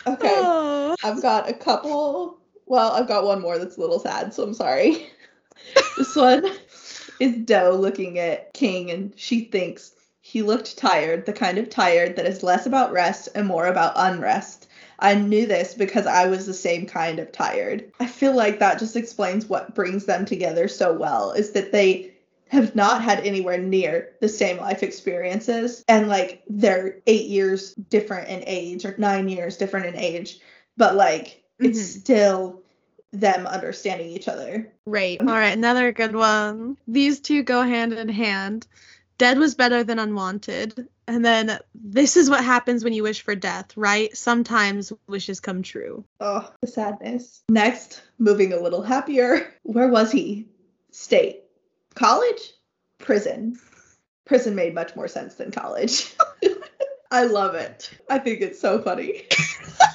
Okay. 0.07 0.33
Oh. 0.35 0.97
I've 1.05 1.23
got 1.23 1.49
a 1.49 1.53
couple. 1.53 2.39
Well, 2.67 2.93
I've 2.93 3.07
got 3.07 3.25
one 3.25 3.41
more 3.41 3.59
that's 3.59 3.77
a 3.77 3.81
little 3.81 4.01
sad, 4.01 4.35
so 4.35 4.43
I'm 4.43 4.55
sorry. 4.55 5.09
this 5.97 6.17
one 6.17 6.47
is 7.21 7.37
Doe 7.45 7.77
looking 7.79 8.19
at 8.19 8.53
King, 8.53 8.91
and 8.91 9.13
she 9.17 9.45
thinks 9.45 9.93
he 10.21 10.43
looked 10.43 10.79
tired, 10.79 11.27
the 11.27 11.33
kind 11.33 11.59
of 11.59 11.71
tired 11.71 12.17
that 12.17 12.27
is 12.27 12.43
less 12.43 12.67
about 12.67 12.93
rest 12.93 13.29
and 13.35 13.47
more 13.47 13.67
about 13.67 13.93
unrest. 13.97 14.60
I 15.01 15.15
knew 15.15 15.47
this 15.47 15.75
because 15.75 16.07
I 16.07 16.27
was 16.27 16.47
the 16.47 16.55
same 16.55 16.87
kind 16.87 17.19
of 17.19 17.33
tired. 17.33 17.91
I 18.01 18.07
feel 18.07 18.35
like 18.35 18.59
that 18.59 18.79
just 18.79 18.97
explains 18.97 19.47
what 19.47 19.75
brings 19.75 20.05
them 20.05 20.25
together 20.25 20.69
so 20.69 20.93
well 20.93 21.33
is 21.33 21.53
that 21.53 21.73
they 21.73 22.13
have 22.49 22.75
not 22.75 23.03
had 23.03 23.21
anywhere 23.21 23.59
near 23.59 24.11
the 24.21 24.29
same 24.29 24.59
life 24.59 24.83
experiences 24.83 25.85
and 25.89 26.09
like 26.09 26.43
they're 26.49 26.97
8 27.07 27.27
years 27.27 27.75
different 27.75 28.29
in 28.29 28.43
age 28.47 28.85
or 28.85 28.95
9 28.99 29.29
years 29.29 29.57
different 29.57 29.87
in 29.87 29.97
age 29.97 30.41
but 30.77 30.97
like 30.97 31.43
it's 31.61 31.79
Mhm. 31.79 32.01
still 32.01 32.63
them 33.13 33.47
understanding 33.47 34.09
each 34.09 34.29
other. 34.29 34.73
Right. 34.87 35.21
All 35.21 35.27
right, 35.27 35.57
another 35.57 35.93
good 35.93 36.15
one. 36.15 36.77
These 36.87 37.21
two 37.21 37.43
go 37.43 37.63
hand 37.63 37.93
in 37.93 38.09
hand. 38.09 38.67
Dead 39.21 39.39
was 39.39 39.55
better 39.55 39.85
than 39.85 39.99
unwanted. 39.99 40.89
And 41.07 41.23
then 41.23 41.59
this 41.75 42.17
is 42.17 42.31
what 42.31 42.43
happens 42.43 42.83
when 42.83 42.95
you 42.95 43.03
wish 43.03 43.21
for 43.21 43.35
death, 43.35 43.77
right? 43.77 44.17
Sometimes 44.17 44.95
wishes 45.07 45.41
come 45.41 45.63
true. 45.63 46.07
Oh, 46.21 46.51
the 46.63 46.67
sadness. 46.67 47.43
Next, 47.51 48.01
moving 48.19 48.55
a 48.55 48.59
little 48.59 48.81
happier. 48.81 49.53
Where 49.63 49.89
was 49.89 50.11
he? 50.11 50.49
State. 50.91 51.43
College? 51.95 52.41
Prison. 52.97 53.59
Prison 54.25 54.55
made 54.55 54.75
much 54.75 54.97
more 54.97 55.07
sense 55.07 55.35
than 55.35 55.51
college. 55.51 56.17
I 57.11 57.25
love 57.25 57.55
it. 57.55 57.91
I 58.09 58.21
think 58.21 58.41
it's 58.41 58.59
so 58.59 58.81
funny. 58.81 59.25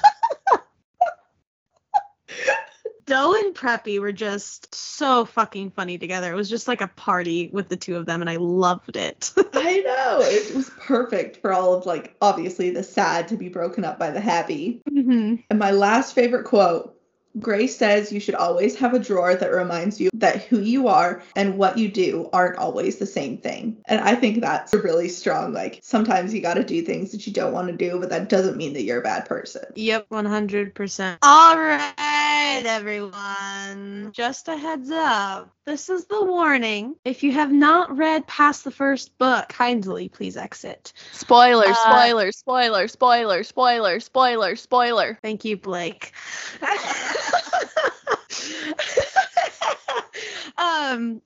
Doe 3.06 3.34
and 3.34 3.54
Preppy 3.54 4.00
were 4.00 4.12
just 4.12 4.74
so 4.74 5.24
fucking 5.24 5.70
funny 5.70 5.96
together. 5.96 6.32
It 6.32 6.36
was 6.36 6.50
just 6.50 6.66
like 6.66 6.80
a 6.80 6.88
party 6.88 7.50
with 7.52 7.68
the 7.68 7.76
two 7.76 7.96
of 7.96 8.06
them, 8.06 8.20
and 8.20 8.28
I 8.28 8.36
loved 8.36 8.96
it. 8.96 9.32
I 9.54 9.78
know. 9.80 10.18
It 10.22 10.54
was 10.54 10.70
perfect 10.70 11.36
for 11.38 11.52
all 11.52 11.74
of 11.74 11.86
like 11.86 12.16
obviously 12.20 12.70
the 12.70 12.82
sad 12.82 13.28
to 13.28 13.36
be 13.36 13.48
broken 13.48 13.84
up 13.84 13.98
by 13.98 14.10
the 14.10 14.20
happy. 14.20 14.82
Mhm. 14.90 15.44
And 15.50 15.58
my 15.58 15.70
last 15.70 16.14
favorite 16.14 16.44
quote 16.44 16.95
Grace 17.38 17.76
says 17.76 18.12
you 18.12 18.20
should 18.20 18.34
always 18.34 18.76
have 18.76 18.94
a 18.94 18.98
drawer 18.98 19.34
that 19.34 19.52
reminds 19.52 20.00
you 20.00 20.10
that 20.14 20.44
who 20.44 20.60
you 20.60 20.88
are 20.88 21.22
and 21.34 21.58
what 21.58 21.76
you 21.78 21.88
do 21.88 22.28
aren't 22.32 22.58
always 22.58 22.96
the 22.98 23.06
same 23.06 23.36
thing. 23.38 23.76
And 23.86 24.00
I 24.00 24.14
think 24.14 24.40
that's 24.40 24.72
a 24.72 24.78
really 24.78 25.08
strong, 25.08 25.52
like, 25.52 25.80
sometimes 25.82 26.32
you 26.32 26.40
got 26.40 26.54
to 26.54 26.64
do 26.64 26.82
things 26.82 27.12
that 27.12 27.26
you 27.26 27.32
don't 27.32 27.52
want 27.52 27.68
to 27.68 27.74
do, 27.74 27.98
but 28.00 28.10
that 28.10 28.28
doesn't 28.28 28.56
mean 28.56 28.72
that 28.74 28.82
you're 28.82 29.00
a 29.00 29.02
bad 29.02 29.26
person. 29.26 29.64
Yep, 29.74 30.08
100%. 30.10 31.18
All 31.22 31.58
right, 31.58 32.62
everyone. 32.64 34.12
Just 34.12 34.48
a 34.48 34.56
heads 34.56 34.90
up. 34.90 35.52
This 35.66 35.88
is 35.88 36.06
the 36.06 36.24
warning. 36.24 36.94
If 37.04 37.22
you 37.22 37.32
have 37.32 37.52
not 37.52 37.96
read 37.96 38.26
past 38.26 38.64
the 38.64 38.70
first 38.70 39.18
book, 39.18 39.48
kindly 39.48 40.08
please 40.08 40.36
exit. 40.36 40.92
Spoiler, 41.12 41.66
Uh, 41.66 41.74
spoiler, 41.74 42.32
spoiler, 42.32 42.88
spoiler, 42.88 43.42
spoiler, 43.42 44.00
spoiler, 44.00 44.56
spoiler. 44.56 45.18
Thank 45.22 45.44
you, 45.44 45.56
Blake. 45.56 46.12
um 50.58 51.20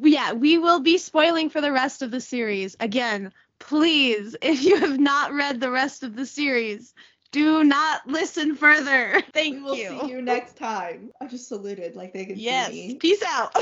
yeah, 0.00 0.32
we 0.32 0.58
will 0.58 0.80
be 0.80 0.98
spoiling 0.98 1.50
for 1.50 1.60
the 1.60 1.72
rest 1.72 2.02
of 2.02 2.10
the 2.10 2.20
series. 2.20 2.76
Again, 2.80 3.32
please, 3.58 4.34
if 4.42 4.62
you 4.62 4.76
have 4.78 4.98
not 4.98 5.32
read 5.32 5.60
the 5.60 5.70
rest 5.70 6.02
of 6.02 6.16
the 6.16 6.24
series, 6.26 6.94
do 7.32 7.64
not 7.64 8.06
listen 8.06 8.54
further. 8.54 9.22
Thank 9.34 9.62
We'll 9.64 9.76
you. 9.76 10.00
see 10.00 10.08
you 10.10 10.22
next 10.22 10.56
time. 10.56 11.10
I 11.20 11.26
just 11.26 11.48
saluted 11.48 11.96
like 11.96 12.12
they 12.14 12.24
can 12.24 12.38
Yes. 12.38 12.68
see 12.68 12.88
me. 12.88 12.94
Peace 12.94 13.22
out. 13.26 13.54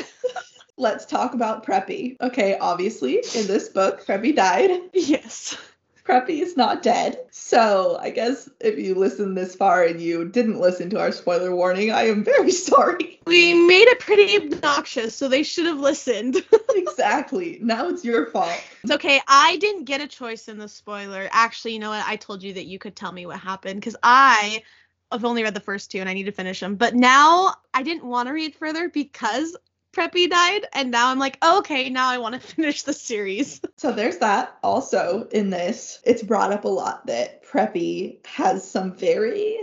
Let's 0.76 1.06
talk 1.06 1.34
about 1.34 1.66
Preppy. 1.66 2.16
Okay, 2.20 2.56
obviously, 2.60 3.14
in 3.34 3.46
this 3.46 3.68
book, 3.70 4.04
Preppy 4.06 4.36
died. 4.36 4.70
yes. 4.92 5.56
Preppy 6.06 6.40
is 6.40 6.56
not 6.56 6.82
dead. 6.82 7.18
So 7.32 7.98
I 8.00 8.10
guess 8.10 8.48
if 8.60 8.78
you 8.78 8.94
listened 8.94 9.36
this 9.36 9.56
far 9.56 9.82
and 9.82 10.00
you 10.00 10.28
didn't 10.28 10.60
listen 10.60 10.88
to 10.90 11.00
our 11.00 11.10
spoiler 11.10 11.54
warning, 11.54 11.90
I 11.90 12.04
am 12.04 12.22
very 12.22 12.50
sorry. 12.52 13.20
We 13.26 13.54
made 13.54 13.88
it 13.88 13.98
pretty 13.98 14.36
obnoxious, 14.36 15.16
so 15.16 15.28
they 15.28 15.42
should 15.42 15.66
have 15.66 15.78
listened. 15.78 16.36
exactly. 16.70 17.58
Now 17.60 17.88
it's 17.88 18.04
your 18.04 18.26
fault. 18.26 18.62
It's 18.84 18.92
okay. 18.92 19.20
I 19.26 19.56
didn't 19.56 19.84
get 19.84 20.00
a 20.00 20.06
choice 20.06 20.46
in 20.46 20.58
the 20.58 20.68
spoiler. 20.68 21.28
Actually, 21.32 21.72
you 21.72 21.80
know 21.80 21.90
what? 21.90 22.04
I 22.06 22.16
told 22.16 22.42
you 22.42 22.54
that 22.54 22.66
you 22.66 22.78
could 22.78 22.94
tell 22.94 23.10
me 23.10 23.26
what 23.26 23.40
happened 23.40 23.80
because 23.80 23.96
I 24.02 24.62
have 25.10 25.24
only 25.24 25.42
read 25.42 25.54
the 25.54 25.60
first 25.60 25.90
two 25.90 25.98
and 25.98 26.08
I 26.08 26.14
need 26.14 26.24
to 26.24 26.32
finish 26.32 26.60
them. 26.60 26.76
But 26.76 26.94
now 26.94 27.54
I 27.74 27.82
didn't 27.82 28.04
want 28.04 28.28
to 28.28 28.32
read 28.32 28.54
further 28.54 28.88
because 28.88 29.56
Preppy 29.96 30.28
died, 30.28 30.66
and 30.74 30.90
now 30.90 31.08
I'm 31.08 31.18
like, 31.18 31.42
okay, 31.42 31.88
now 31.88 32.08
I 32.08 32.18
want 32.18 32.34
to 32.34 32.40
finish 32.54 32.82
the 32.82 32.92
series. 32.92 33.62
So 33.78 33.92
there's 33.92 34.18
that. 34.18 34.58
Also, 34.62 35.26
in 35.30 35.48
this, 35.48 36.00
it's 36.04 36.22
brought 36.22 36.52
up 36.52 36.64
a 36.64 36.68
lot 36.68 37.06
that 37.06 37.42
Preppy 37.44 38.18
has 38.26 38.68
some 38.68 38.94
very 38.94 39.56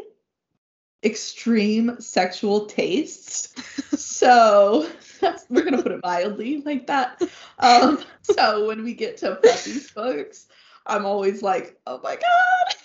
extreme 1.03 1.99
sexual 1.99 2.65
tastes. 2.65 3.53
so 3.99 4.89
that's, 5.21 5.45
we're 5.49 5.63
gonna 5.63 5.83
put 5.83 5.91
it 5.91 6.01
mildly 6.01 6.63
like 6.63 6.87
that. 6.87 7.21
Um, 7.59 7.99
so 8.23 8.65
when 8.65 8.83
we 8.83 8.95
get 8.95 9.17
to 9.17 9.35
Preppy's 9.35 9.91
books, 9.91 10.47
I'm 10.87 11.05
always 11.05 11.43
like, 11.43 11.79
oh 11.85 11.99
my 12.03 12.15
god. 12.15 12.75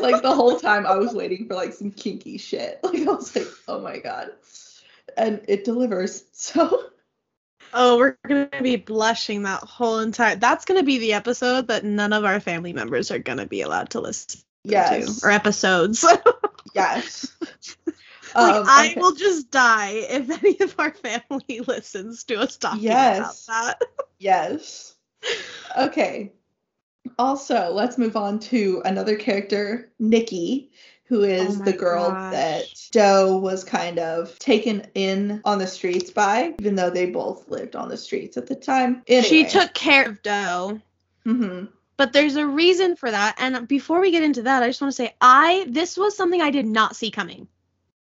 like 0.00 0.22
the 0.22 0.34
whole 0.34 0.58
time 0.58 0.86
I 0.86 0.96
was 0.96 1.14
waiting 1.14 1.46
for 1.46 1.54
like 1.54 1.72
some 1.72 1.92
kinky 1.92 2.36
shit. 2.36 2.80
Like 2.82 3.06
I 3.06 3.12
was 3.12 3.36
like, 3.36 3.46
oh 3.68 3.80
my 3.80 3.98
god. 3.98 4.30
And 5.16 5.42
it 5.48 5.64
delivers. 5.64 6.24
So 6.32 6.84
Oh, 7.72 7.98
we're 7.98 8.16
gonna 8.26 8.48
be 8.62 8.76
blushing 8.76 9.44
that 9.44 9.62
whole 9.62 10.00
entire. 10.00 10.34
That's 10.36 10.64
gonna 10.64 10.82
be 10.82 10.98
the 10.98 11.12
episode 11.12 11.68
that 11.68 11.84
none 11.84 12.12
of 12.12 12.24
our 12.24 12.40
family 12.40 12.72
members 12.72 13.10
are 13.10 13.18
gonna 13.18 13.46
be 13.46 13.62
allowed 13.62 13.90
to 13.90 14.00
listen 14.00 14.40
yes. 14.64 15.20
to, 15.20 15.26
or 15.26 15.30
episodes. 15.30 16.04
Yes. 16.74 17.32
like 17.40 18.54
Um, 18.54 18.64
I 18.68 18.90
okay. 18.90 19.00
will 19.00 19.14
just 19.14 19.50
die 19.50 19.90
if 20.08 20.30
any 20.30 20.60
of 20.60 20.74
our 20.78 20.92
family 20.92 21.60
listens 21.66 22.24
to 22.24 22.36
us 22.40 22.56
talking 22.56 22.82
Yes. 22.82 23.46
about 23.48 23.78
that. 23.80 23.88
Yes. 24.18 24.94
Okay. 25.76 26.32
Also, 27.18 27.70
let's 27.72 27.98
move 27.98 28.16
on 28.16 28.38
to 28.38 28.82
another 28.84 29.16
character, 29.16 29.90
Nikki, 29.98 30.70
who 31.10 31.24
is 31.24 31.60
Oh 31.60 31.64
the 31.64 31.72
girl 31.72 32.10
gosh. 32.10 32.32
that 32.32 32.64
Doe 32.92 33.36
was 33.36 33.64
kind 33.64 33.98
of 33.98 34.38
taken 34.38 34.86
in 34.94 35.42
on 35.44 35.58
the 35.58 35.66
streets 35.66 36.08
by, 36.12 36.54
even 36.60 36.76
though 36.76 36.88
they 36.88 37.06
both 37.06 37.48
lived 37.48 37.74
on 37.74 37.88
the 37.88 37.96
streets 37.96 38.36
at 38.36 38.46
the 38.46 38.54
time. 38.54 39.02
She 39.08 39.44
took 39.44 39.74
care 39.74 40.08
of 40.08 40.22
Doe. 40.22 40.80
Mhm. 41.26 41.68
But 41.96 42.12
there's 42.12 42.36
a 42.36 42.46
reason 42.46 42.94
for 42.94 43.10
that. 43.10 43.34
And 43.38 43.66
before 43.66 44.00
we 44.00 44.12
get 44.12 44.22
into 44.22 44.42
that, 44.42 44.62
I 44.62 44.68
just 44.68 44.80
want 44.80 44.92
to 44.92 44.96
say 44.96 45.12
I 45.20 45.66
this 45.68 45.96
was 45.96 46.16
something 46.16 46.40
I 46.40 46.52
did 46.52 46.64
not 46.66 46.94
see 46.94 47.10
coming. 47.10 47.48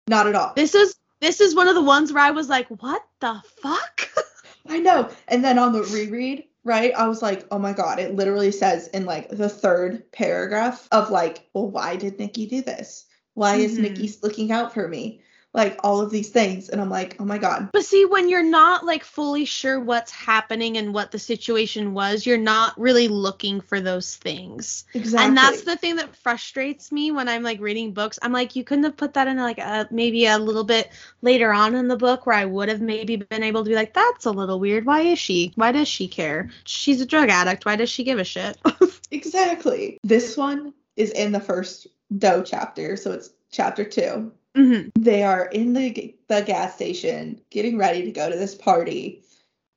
Not 0.07 0.29
at 0.29 0.37
all. 0.37 0.53
This 0.55 0.77
is 0.77 0.95
this 1.19 1.41
is 1.41 1.57
one 1.57 1.67
of 1.67 1.75
the 1.75 1.83
ones 1.83 2.13
where 2.13 2.23
I 2.23 2.31
was 2.31 2.49
like, 2.49 2.69
what 2.69 3.05
the 3.19 3.43
fuck? 3.63 4.09
I 4.69 4.79
know. 4.79 5.11
And 5.27 5.45
then 5.45 5.59
on 5.59 5.73
the 5.73 5.83
reread, 5.83 6.45
right, 6.65 6.93
I 6.95 7.09
was 7.09 7.23
like, 7.23 7.47
oh 7.51 7.59
my 7.59 7.73
God, 7.73 7.99
it 7.99 8.15
literally 8.15 8.53
says 8.53 8.89
in 8.89 9.05
like 9.05 9.29
the 9.29 9.49
third 9.49 10.11
paragraph 10.13 10.89
of 10.93 11.11
like, 11.11 11.49
well, 11.55 11.69
why 11.69 11.97
did 11.97 12.19
Nikki 12.19 12.47
do 12.47 12.63
this? 12.63 13.07
Why 13.35 13.57
is 13.57 13.79
Mhm. 13.79 13.83
Nikki 13.83 14.11
looking 14.23 14.53
out 14.53 14.73
for 14.75 14.89
me? 14.89 15.23
Like 15.55 15.79
all 15.85 16.01
of 16.01 16.11
these 16.11 16.31
things. 16.31 16.71
And 16.71 16.81
I'm 16.81 16.89
like, 16.89 17.17
oh 17.21 17.25
my 17.25 17.39
God. 17.39 17.71
But 17.73 17.85
see, 17.85 18.07
when 18.07 18.29
you're 18.29 18.43
not 18.43 18.87
like 18.87 19.05
fully 19.05 19.45
sure 19.45 19.79
what's 19.79 20.11
happening 20.11 20.79
and 20.79 20.95
what 20.95 21.11
the 21.11 21.19
situation 21.19 21.93
was, 21.93 22.25
you're 22.25 22.39
not 22.39 22.79
really 22.81 23.09
looking 23.09 23.61
for 23.61 23.81
those 23.81 24.17
things. 24.17 24.85
Exactly. 24.95 25.27
And 25.27 25.37
that's 25.37 25.63
the 25.63 25.77
thing 25.77 25.97
that 25.97 26.17
frustrates 26.17 26.91
me 26.91 27.11
when 27.11 27.29
I'm 27.29 27.43
like 27.43 27.61
reading 27.61 27.93
books. 27.93 28.19
I'm 28.23 28.33
like, 28.33 28.57
you 28.57 28.65
couldn't 28.65 28.85
have 28.85 28.97
put 28.97 29.15
that 29.15 29.29
in 29.29 29.37
like 29.37 29.59
a 29.59 29.87
maybe 29.91 30.27
a 30.27 30.39
little 30.39 30.65
bit 30.65 30.91
later 31.21 31.53
on 31.53 31.75
in 31.75 31.89
the 31.89 31.97
book 31.97 32.25
where 32.25 32.37
I 32.37 32.47
would 32.47 32.71
have 32.71 32.81
maybe 32.81 33.17
been 33.17 33.43
able 33.43 33.63
to 33.63 33.69
be 33.69 33.77
like, 33.77 33.93
that's 33.93 34.25
a 34.25 34.31
little 34.31 34.59
weird. 34.59 34.87
Why 34.87 35.03
is 35.03 35.19
she? 35.19 35.53
Why 35.57 35.73
does 35.73 35.89
she 35.89 36.09
care? 36.09 36.51
She's 36.65 37.01
a 37.03 37.07
drug 37.07 37.29
addict. 37.29 37.67
Why 37.67 37.77
does 37.77 37.91
she 37.91 38.05
give 38.05 38.19
a 38.19 38.25
shit? 38.25 38.59
Exactly. 39.13 39.99
This 40.03 40.37
one 40.37 40.73
is 40.97 41.11
in 41.11 41.33
the 41.33 41.41
first 41.41 41.87
Doe 42.19 42.43
chapter, 42.43 42.97
so 42.97 43.13
it's 43.13 43.31
chapter 43.51 43.85
two. 43.85 44.33
Hmm 44.57 44.89
They 44.99 45.23
are 45.23 45.47
in 45.47 45.73
the 45.73 46.15
the 46.29 46.43
gas 46.43 46.75
station 46.75 47.41
getting 47.51 47.79
ready 47.79 48.03
to 48.05 48.13
go 48.13 48.31
to 48.31 48.37
this 48.37 48.55
party, 48.55 49.23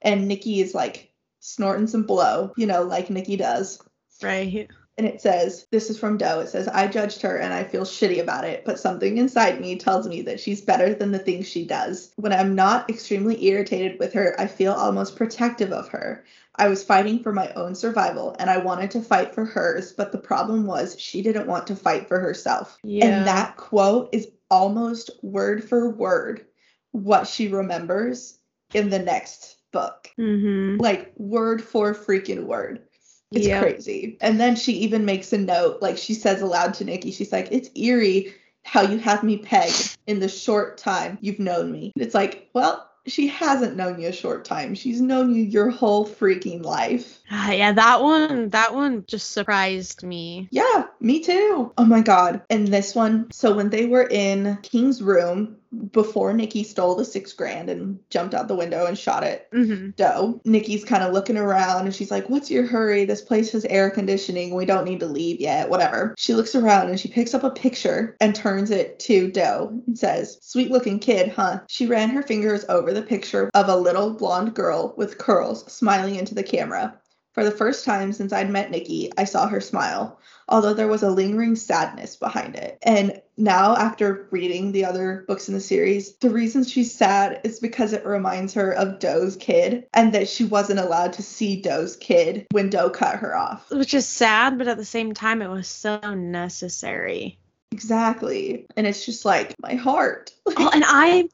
and 0.02 0.28
Nikki 0.28 0.62
is 0.62 0.74
like 0.74 1.12
snorting 1.40 1.88
some 1.88 2.04
blow, 2.04 2.52
you 2.58 2.66
know, 2.66 2.84
like 2.84 3.10
Nikki 3.10 3.38
does. 3.38 3.82
Right. 4.22 4.70
And 4.98 5.06
it 5.06 5.22
says, 5.22 5.68
this 5.72 5.90
is 5.90 6.00
from 6.00 6.18
Doe. 6.18 6.40
It 6.40 6.48
says, 6.48 6.70
I 6.70 6.88
judged 6.88 7.22
her 7.22 7.36
and 7.36 7.54
I 7.54 7.66
feel 7.66 7.84
shitty 7.84 8.22
about 8.22 8.46
it, 8.46 8.64
but 8.64 8.80
something 8.80 9.18
inside 9.18 9.60
me 9.60 9.76
tells 9.78 10.08
me 10.08 10.22
that 10.22 10.40
she's 10.40 10.62
better 10.62 10.94
than 10.94 11.12
the 11.12 11.20
things 11.20 11.50
she 11.50 11.66
does. 11.66 12.14
When 12.16 12.32
I'm 12.32 12.56
not 12.56 12.90
extremely 12.90 13.44
irritated 13.46 14.00
with 14.00 14.14
her, 14.14 14.40
I 14.40 14.48
feel 14.48 14.72
almost 14.72 15.18
protective 15.18 15.74
of 15.74 15.90
her. 15.90 16.24
I 16.56 16.70
was 16.70 16.84
fighting 16.84 17.22
for 17.22 17.34
my 17.34 17.52
own 17.56 17.76
survival 17.76 18.38
and 18.40 18.50
I 18.50 18.58
wanted 18.58 18.90
to 18.92 19.02
fight 19.02 19.36
for 19.36 19.44
hers, 19.44 19.92
but 19.92 20.14
the 20.14 20.18
problem 20.18 20.66
was 20.66 20.98
she 20.98 21.22
didn't 21.22 21.48
want 21.48 21.68
to 21.68 21.76
fight 21.76 22.08
for 22.08 22.22
herself. 22.22 22.78
Yeah. 22.82 23.06
And 23.08 23.28
that 23.28 23.58
quote 23.58 24.08
is 24.14 24.30
almost 24.50 25.10
word 25.22 25.64
for 25.64 25.90
word 25.90 26.46
what 26.92 27.28
she 27.28 27.48
remembers 27.48 28.40
in 28.74 28.90
the 28.90 29.00
next 29.00 29.58
book. 29.72 30.10
Mm-hmm. 30.18 30.82
Like 30.82 31.14
word 31.18 31.64
for 31.64 31.94
freaking 31.94 32.46
word. 32.46 32.84
It's 33.32 33.48
Yep. 33.48 33.62
crazy. 33.62 34.18
And 34.22 34.40
then 34.40 34.56
she 34.56 34.74
even 34.74 35.04
makes 35.04 35.34
a 35.34 35.38
note, 35.38 35.82
like 35.82 35.98
she 35.98 36.14
says 36.14 36.42
aloud 36.42 36.74
to 36.76 36.86
Nikki, 36.86 37.12
she's 37.12 37.32
like, 37.32 37.50
It's 37.52 37.70
eerie 37.76 38.34
how 38.64 38.82
you 38.82 38.98
have 38.98 39.24
me 39.24 39.38
pegged 39.38 39.98
in 40.08 40.20
the 40.20 40.28
short 40.28 40.78
time 40.78 41.18
you've 41.22 41.40
known 41.40 41.72
me. 41.72 41.92
It's 41.98 42.16
like, 42.16 42.50
well, 42.54 42.90
she 43.08 43.28
hasn't 43.28 43.76
known 43.76 44.00
you 44.00 44.10
a 44.10 44.14
short 44.14 44.46
time. 44.46 44.76
She's 44.76 45.02
known 45.02 45.34
you 45.34 45.44
your 45.44 45.70
whole 45.70 46.06
freaking 46.08 46.64
life. 46.64 47.20
Ah, 47.30 47.52
yeah, 47.52 47.72
that 47.74 48.02
one 48.02 48.50
that 48.50 48.74
one 48.74 49.06
just 49.08 49.32
surprised 49.32 50.04
me. 50.04 50.48
Yeah, 50.52 50.86
me 51.00 51.22
too. 51.22 51.74
Oh 51.78 51.86
my 51.86 52.02
god. 52.02 52.42
And 52.50 52.68
this 52.68 52.96
one, 52.96 53.32
so 53.32 53.54
when 53.54 53.70
they 53.70 53.86
were 53.86 54.08
in 54.08 54.58
King's 54.64 55.02
room 55.02 55.58
before 55.92 56.34
Nikki 56.34 56.64
stole 56.64 56.96
the 56.96 57.06
six 57.06 57.34
grand 57.34 57.70
and 57.70 58.00
jumped 58.10 58.34
out 58.34 58.48
the 58.48 58.56
window 58.56 58.86
and 58.86 58.98
shot 58.98 59.24
it, 59.24 59.48
Mm-hmm. 59.54 59.92
Doe. 59.92 60.42
Nikki's 60.46 60.84
kind 60.84 61.04
of 61.04 61.14
looking 61.14 61.38
around 61.38 61.86
and 61.86 61.96
she's 61.96 62.12
like, 62.12 62.30
What's 62.30 62.52
your 62.52 62.66
hurry? 62.66 63.06
This 63.06 63.22
place 63.22 63.52
has 63.52 63.66
air 63.66 63.90
conditioning. 63.90 64.54
We 64.56 64.66
don't 64.66 64.86
need 64.86 65.00
to 65.00 65.06
leave 65.06 65.40
yet. 65.40 65.70
Whatever. 65.70 66.16
She 66.18 66.34
looks 66.34 66.56
around 66.56 66.90
and 66.90 67.00
she 67.00 67.08
picks 67.08 67.34
up 67.34 67.44
a 67.44 67.50
picture 67.50 68.16
and 68.20 68.36
turns 68.36 68.72
it 68.72 69.00
to 69.00 69.32
Doe 69.32 69.82
and 69.88 69.98
says, 69.98 70.38
Sweet 70.42 70.72
looking 70.72 71.00
kid, 71.00 71.30
huh? 71.30 71.60
She 71.68 71.88
ran 71.88 72.10
her 72.10 72.22
fingers 72.24 72.66
over 72.70 72.94
the 72.94 73.02
picture 73.02 73.50
of 73.54 73.70
a 73.70 73.76
little 73.76 74.14
blonde 74.14 74.54
girl 74.54 74.94
with 74.98 75.18
curls 75.18 75.72
smiling 75.72 76.16
into 76.16 76.36
the 76.36 76.44
camera. 76.44 76.98
For 77.36 77.44
the 77.44 77.52
first 77.52 77.84
time 77.84 78.14
since 78.14 78.32
I'd 78.32 78.50
met 78.50 78.72
Nikki, 78.72 79.12
I 79.18 79.26
saw 79.26 79.48
her 79.48 79.60
smile, 79.60 80.18
although 80.48 80.74
there 80.74 80.88
was 80.88 81.04
a 81.04 81.10
lingering 81.10 81.58
sadness 81.58 82.16
behind 82.16 82.56
it. 82.56 82.78
And 82.82 83.22
now, 83.36 83.76
after 83.76 84.30
reading 84.32 84.72
the 84.72 84.86
other 84.86 85.26
books 85.28 85.50
in 85.50 85.54
the 85.54 85.60
series, 85.60 86.16
the 86.16 86.30
reason 86.30 86.64
she's 86.64 86.96
sad 86.96 87.42
is 87.44 87.60
because 87.60 87.92
it 87.92 88.06
reminds 88.06 88.54
her 88.54 88.72
of 88.72 89.00
Doe's 89.00 89.36
kid 89.36 89.86
and 89.94 90.14
that 90.14 90.30
she 90.30 90.46
wasn't 90.46 90.80
allowed 90.80 91.12
to 91.14 91.24
see 91.24 91.62
Doe's 91.62 91.98
kid 91.98 92.48
when 92.52 92.70
Doe 92.70 92.90
cut 92.90 93.18
her 93.18 93.36
off. 93.36 93.70
Which 93.70 93.94
is 93.94 94.08
sad, 94.08 94.58
but 94.58 94.70
at 94.70 94.78
the 94.78 94.86
same 94.86 95.14
time 95.14 95.42
it 95.42 95.50
was 95.50 95.68
so 95.68 96.00
necessary. 96.16 97.38
Exactly. 97.74 98.66
And 98.78 98.88
it's 98.88 99.06
just 99.06 99.26
like, 99.26 99.54
my 99.60 99.76
heart. 99.76 100.32
oh, 100.46 100.70
and 100.74 100.86
I 100.88 101.28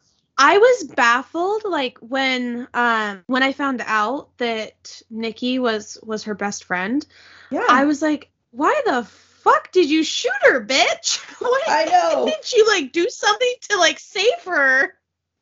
I 0.44 0.58
was 0.58 0.84
baffled 0.96 1.64
like 1.66 2.00
when 2.00 2.68
um 2.74 3.24
when 3.28 3.44
I 3.44 3.54
found 3.54 3.84
out 3.86 4.36
that 4.38 5.02
Nikki 5.10 5.60
was 5.60 6.00
was 6.04 6.24
her 6.24 6.34
best 6.34 6.64
friend. 6.64 7.06
Yeah. 7.52 7.66
I 7.70 7.86
was 7.86 8.02
like, 8.02 8.32
why 8.50 8.82
the 8.86 9.04
fuck 9.04 9.72
did 9.72 9.90
you 9.90 10.04
shoot 10.04 10.32
her, 10.44 10.66
bitch? 10.66 11.20
Why 11.40 11.62
I 11.68 11.86
know. 11.86 12.26
didn't 12.28 12.54
you 12.54 12.68
like 12.68 12.92
do 12.92 13.10
something 13.10 13.54
to 13.70 13.78
like 13.78 14.00
save 14.00 14.44
her? 14.46 14.94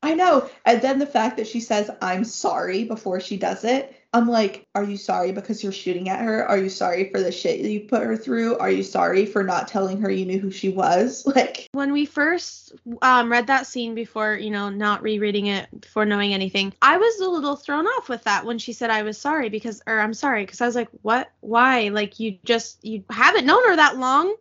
I 0.02 0.14
know. 0.14 0.50
And 0.66 0.82
then 0.82 1.00
the 1.00 1.06
fact 1.06 1.38
that 1.38 1.48
she 1.48 1.60
says, 1.60 1.90
I'm 2.02 2.24
sorry 2.24 2.86
before 2.86 3.20
she 3.20 3.38
does 3.38 3.64
it, 3.66 3.96
I'm 4.12 4.28
like, 4.28 4.66
are 4.74 4.84
you 4.84 4.98
sorry 4.98 5.32
because 5.32 5.62
you're 5.62 5.72
shooting 5.72 6.10
at 6.10 6.22
her? 6.22 6.48
Are 6.48 6.58
you 6.58 6.70
sorry 6.70 7.12
for 7.12 7.22
the 7.22 7.32
shit 7.32 7.60
you 7.60 7.82
put 7.82 8.02
her 8.02 8.18
through? 8.18 8.58
Are 8.58 8.72
you 8.72 8.82
sorry 8.82 9.26
for 9.26 9.44
not 9.44 9.68
telling 9.68 10.02
her 10.02 10.10
you 10.10 10.26
knew 10.26 10.40
who 10.40 10.52
she 10.52 10.70
was? 10.70 11.28
Like, 11.40 11.68
When 11.74 11.94
we 11.94 12.06
first 12.06 12.74
um, 13.04 13.32
read 13.32 13.48
that 13.48 13.68
scene 13.68 13.94
before, 13.94 14.34
you 14.36 14.50
know, 14.50 14.70
not 14.70 15.04
rereading 15.04 15.46
it 15.46 15.68
before 15.80 16.06
knowing 16.06 16.34
anything, 16.34 16.74
I 16.82 16.98
was 16.98 17.20
a 17.20 17.30
little 17.30 17.56
thrown 17.56 17.86
off 17.86 18.10
with 18.10 18.24
that 18.24 18.46
when 18.46 18.58
she 18.58 18.74
said 18.74 18.90
I 18.90 19.04
was 19.04 19.18
sorry 19.18 19.50
because, 19.50 19.82
or 19.86 20.00
I'm 20.00 20.16
sorry, 20.16 20.44
because 20.44 20.60
I 20.60 20.66
was 20.66 20.76
like, 20.76 20.90
what? 21.04 21.30
Why? 21.42 21.90
Like, 21.90 22.20
you 22.20 22.40
just, 22.44 22.84
you 22.84 23.04
haven't 23.12 23.46
known 23.46 23.64
her 23.68 23.76
that 23.76 23.98
long. 23.98 24.36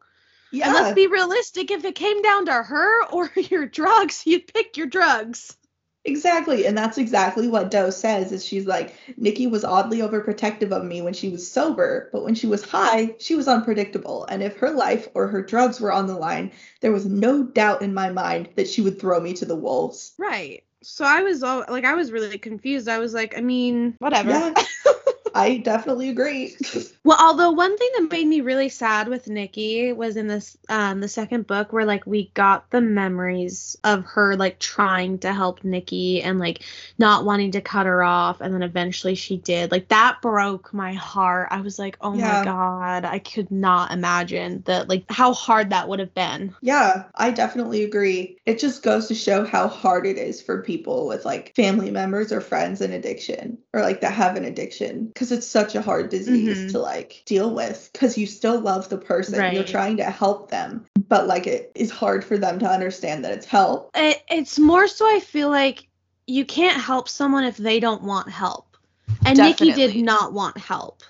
Yeah. 0.53 0.67
And 0.67 0.75
let's 0.75 0.95
be 0.95 1.07
realistic. 1.07 1.71
If 1.71 1.85
it 1.85 1.95
came 1.95 2.23
down 2.23 2.47
to 2.47 2.53
her 2.53 3.05
or 3.07 3.31
your 3.37 3.67
drugs, 3.67 4.23
you'd 4.27 4.53
pick 4.53 4.77
your 4.77 4.87
drugs. 4.87 5.57
Exactly. 6.05 6.67
And 6.67 6.79
that's 6.79 6.97
exactly 6.97 7.49
what 7.49 7.71
Doe 7.71 7.91
says 7.91 8.33
is 8.33 8.45
she's 8.45 8.67
like, 8.67 8.95
Nikki 9.17 9.47
was 9.47 9.65
oddly 9.65 9.99
overprotective 9.99 10.71
of 10.73 10.85
me 10.85 11.03
when 11.03 11.13
she 11.13 11.29
was 11.29 11.51
sober, 11.51 12.09
but 12.13 12.25
when 12.25 12.35
she 12.35 12.47
was 12.47 12.65
high, 12.65 13.15
she 13.19 13.35
was 13.35 13.47
unpredictable. 13.47 14.25
And 14.25 14.43
if 14.43 14.57
her 14.59 14.71
life 14.71 15.09
or 15.15 15.29
her 15.29 15.43
drugs 15.43 15.81
were 15.81 15.93
on 15.93 16.07
the 16.07 16.17
line, 16.17 16.53
there 16.81 16.93
was 16.93 17.05
no 17.05 17.43
doubt 17.43 17.83
in 17.83 17.93
my 17.93 18.11
mind 18.11 18.49
that 18.57 18.69
she 18.69 18.81
would 18.81 18.99
throw 18.99 19.21
me 19.21 19.35
to 19.35 19.45
the 19.45 19.57
wolves. 19.57 20.15
Right. 20.17 20.65
So 20.83 21.05
I 21.05 21.23
was 21.23 21.43
all 21.43 21.65
like, 21.69 21.85
I 21.85 21.95
was 21.95 22.13
really 22.13 22.39
confused. 22.39 22.89
I 22.89 23.01
was 23.01 23.13
like, 23.13 23.37
I 23.37 23.41
mean, 23.41 23.95
whatever. 23.99 24.31
Yeah. 24.31 24.55
I 25.39 25.59
definitely 25.59 26.09
agree. 26.11 26.57
Well, 27.05 27.17
although 27.19 27.53
one 27.53 27.79
thing 27.79 27.89
that 27.97 28.11
made 28.11 28.27
me 28.27 28.43
really 28.43 28.69
sad 28.69 29.09
with 29.09 29.29
Nikki 29.29 29.93
was 29.95 30.17
in 30.19 30.27
this 30.27 30.59
um 30.69 31.01
the 31.01 31.09
second 31.09 31.47
book 31.47 31.73
where 31.73 31.87
like 31.87 32.07
we 32.07 32.31
got 32.35 32.71
the 32.71 32.83
memories 32.83 33.79
of 33.83 34.05
her 34.05 34.37
like 34.37 34.59
trying 34.59 35.19
to 35.21 35.33
help 35.33 35.65
Nikki 35.65 36.21
and 36.23 36.39
like 36.39 36.65
not 36.99 37.25
wanting 37.25 37.53
to 37.53 37.63
cut 37.63 37.87
her 37.87 38.03
off 38.03 38.43
and 38.43 38.53
then 38.53 38.63
eventually 38.63 39.15
she 39.15 39.39
did. 39.39 39.71
Like 39.71 39.89
that 39.89 40.21
broke 40.21 40.75
my 40.75 40.93
heart. 40.93 41.49
I 41.51 41.63
was 41.63 41.79
like, 41.79 41.97
"Oh 42.03 42.15
Yeah. 42.15 42.41
my 42.41 42.45
god, 42.45 43.05
I 43.07 43.21
could 43.21 43.51
not 43.51 43.91
imagine 43.93 44.63
that 44.67 44.89
like 44.91 45.05
how 45.11 45.33
hard 45.33 45.71
that 45.71 45.89
would 45.89 46.01
have 46.01 46.13
been." 46.15 46.55
Yeah, 46.61 47.05
I 47.15 47.31
definitely 47.31 47.85
agree. 47.85 48.39
It 48.45 48.59
just 48.59 48.83
goes 48.83 49.09
to 49.09 49.15
show 49.15 49.45
how 49.47 49.69
hard 49.69 50.07
it 50.07 50.19
is 50.19 50.43
for 50.43 50.63
people 50.63 51.07
with 51.07 51.25
like 51.25 51.55
family 51.55 51.91
members 51.91 52.33
or 52.33 52.41
friends 52.43 52.81
in 52.83 52.93
addiction 52.93 53.59
or 53.73 53.81
like 53.81 54.01
that 54.03 54.13
have 54.13 54.37
an 54.37 54.45
addiction 54.45 55.07
because 55.29 55.39
it's 55.39 55.47
such 55.47 55.75
a 55.75 55.83
hard 55.83 56.09
disease 56.09 56.59
Mhm. 56.59 56.71
to 56.73 56.79
like 56.79 57.23
deal 57.27 57.51
with 57.51 57.91
because 57.93 58.17
you 58.17 58.27
still 58.27 58.59
love 58.61 58.89
the 58.89 58.97
person. 58.97 59.55
You're 59.55 59.65
trying 59.65 59.99
to 59.99 60.05
help 60.05 60.51
them, 60.51 60.87
but 61.09 61.27
like 61.27 61.47
it 61.47 61.73
is 61.75 61.91
hard 61.91 62.25
for 62.25 62.39
them 62.39 62.59
to 62.61 62.67
understand 62.67 63.25
that 63.25 63.33
it's 63.33 63.47
help. 63.47 63.91
It, 63.95 64.23
it's 64.31 64.59
more 64.59 64.89
so 64.89 65.07
I 65.07 65.21
feel 65.21 65.51
like 65.51 65.87
you 66.27 66.45
can't 66.45 66.81
help 66.81 67.09
someone 67.09 67.45
if 67.45 67.57
they 67.57 67.81
don't 67.81 68.03
want 68.03 68.31
help. 68.31 68.77
And 69.25 69.39
Nikki 69.39 69.73
did 69.73 69.97
not 69.97 70.33
want 70.33 70.57
help. 70.57 71.03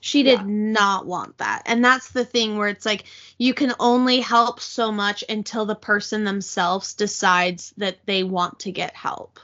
She 0.00 0.22
did 0.22 0.40
Yeah. 0.40 0.46
not 0.46 1.06
want 1.06 1.38
that. 1.38 1.62
And 1.66 1.84
that's 1.84 2.10
the 2.12 2.24
thing 2.24 2.56
where 2.56 2.68
it's 2.68 2.86
like 2.86 3.04
you 3.38 3.54
can 3.54 3.74
only 3.80 4.20
help 4.20 4.60
so 4.60 4.92
much 4.92 5.24
until 5.28 5.66
the 5.66 5.74
person 5.74 6.24
themselves 6.24 6.94
decides 6.94 7.74
that 7.76 7.98
they 8.06 8.22
want 8.22 8.60
to 8.60 8.72
get 8.72 8.94
help. 8.94 9.40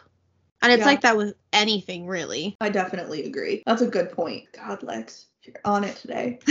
And 0.63 0.73
it's 0.73 0.81
Yeah. 0.81 0.87
like 0.87 1.01
that 1.03 1.17
with 1.17 1.35
anything 1.53 2.07
really. 2.07 2.57
I 2.61 2.69
definitely 2.71 3.25
agree. 3.25 3.63
That's 3.67 3.83
a 3.83 3.87
good 3.89 4.13
point. 4.13 4.45
God, 4.53 4.83
Lex, 4.83 5.27
you're 5.45 5.57
on 5.65 5.85
it 5.85 5.97
today. 5.97 6.39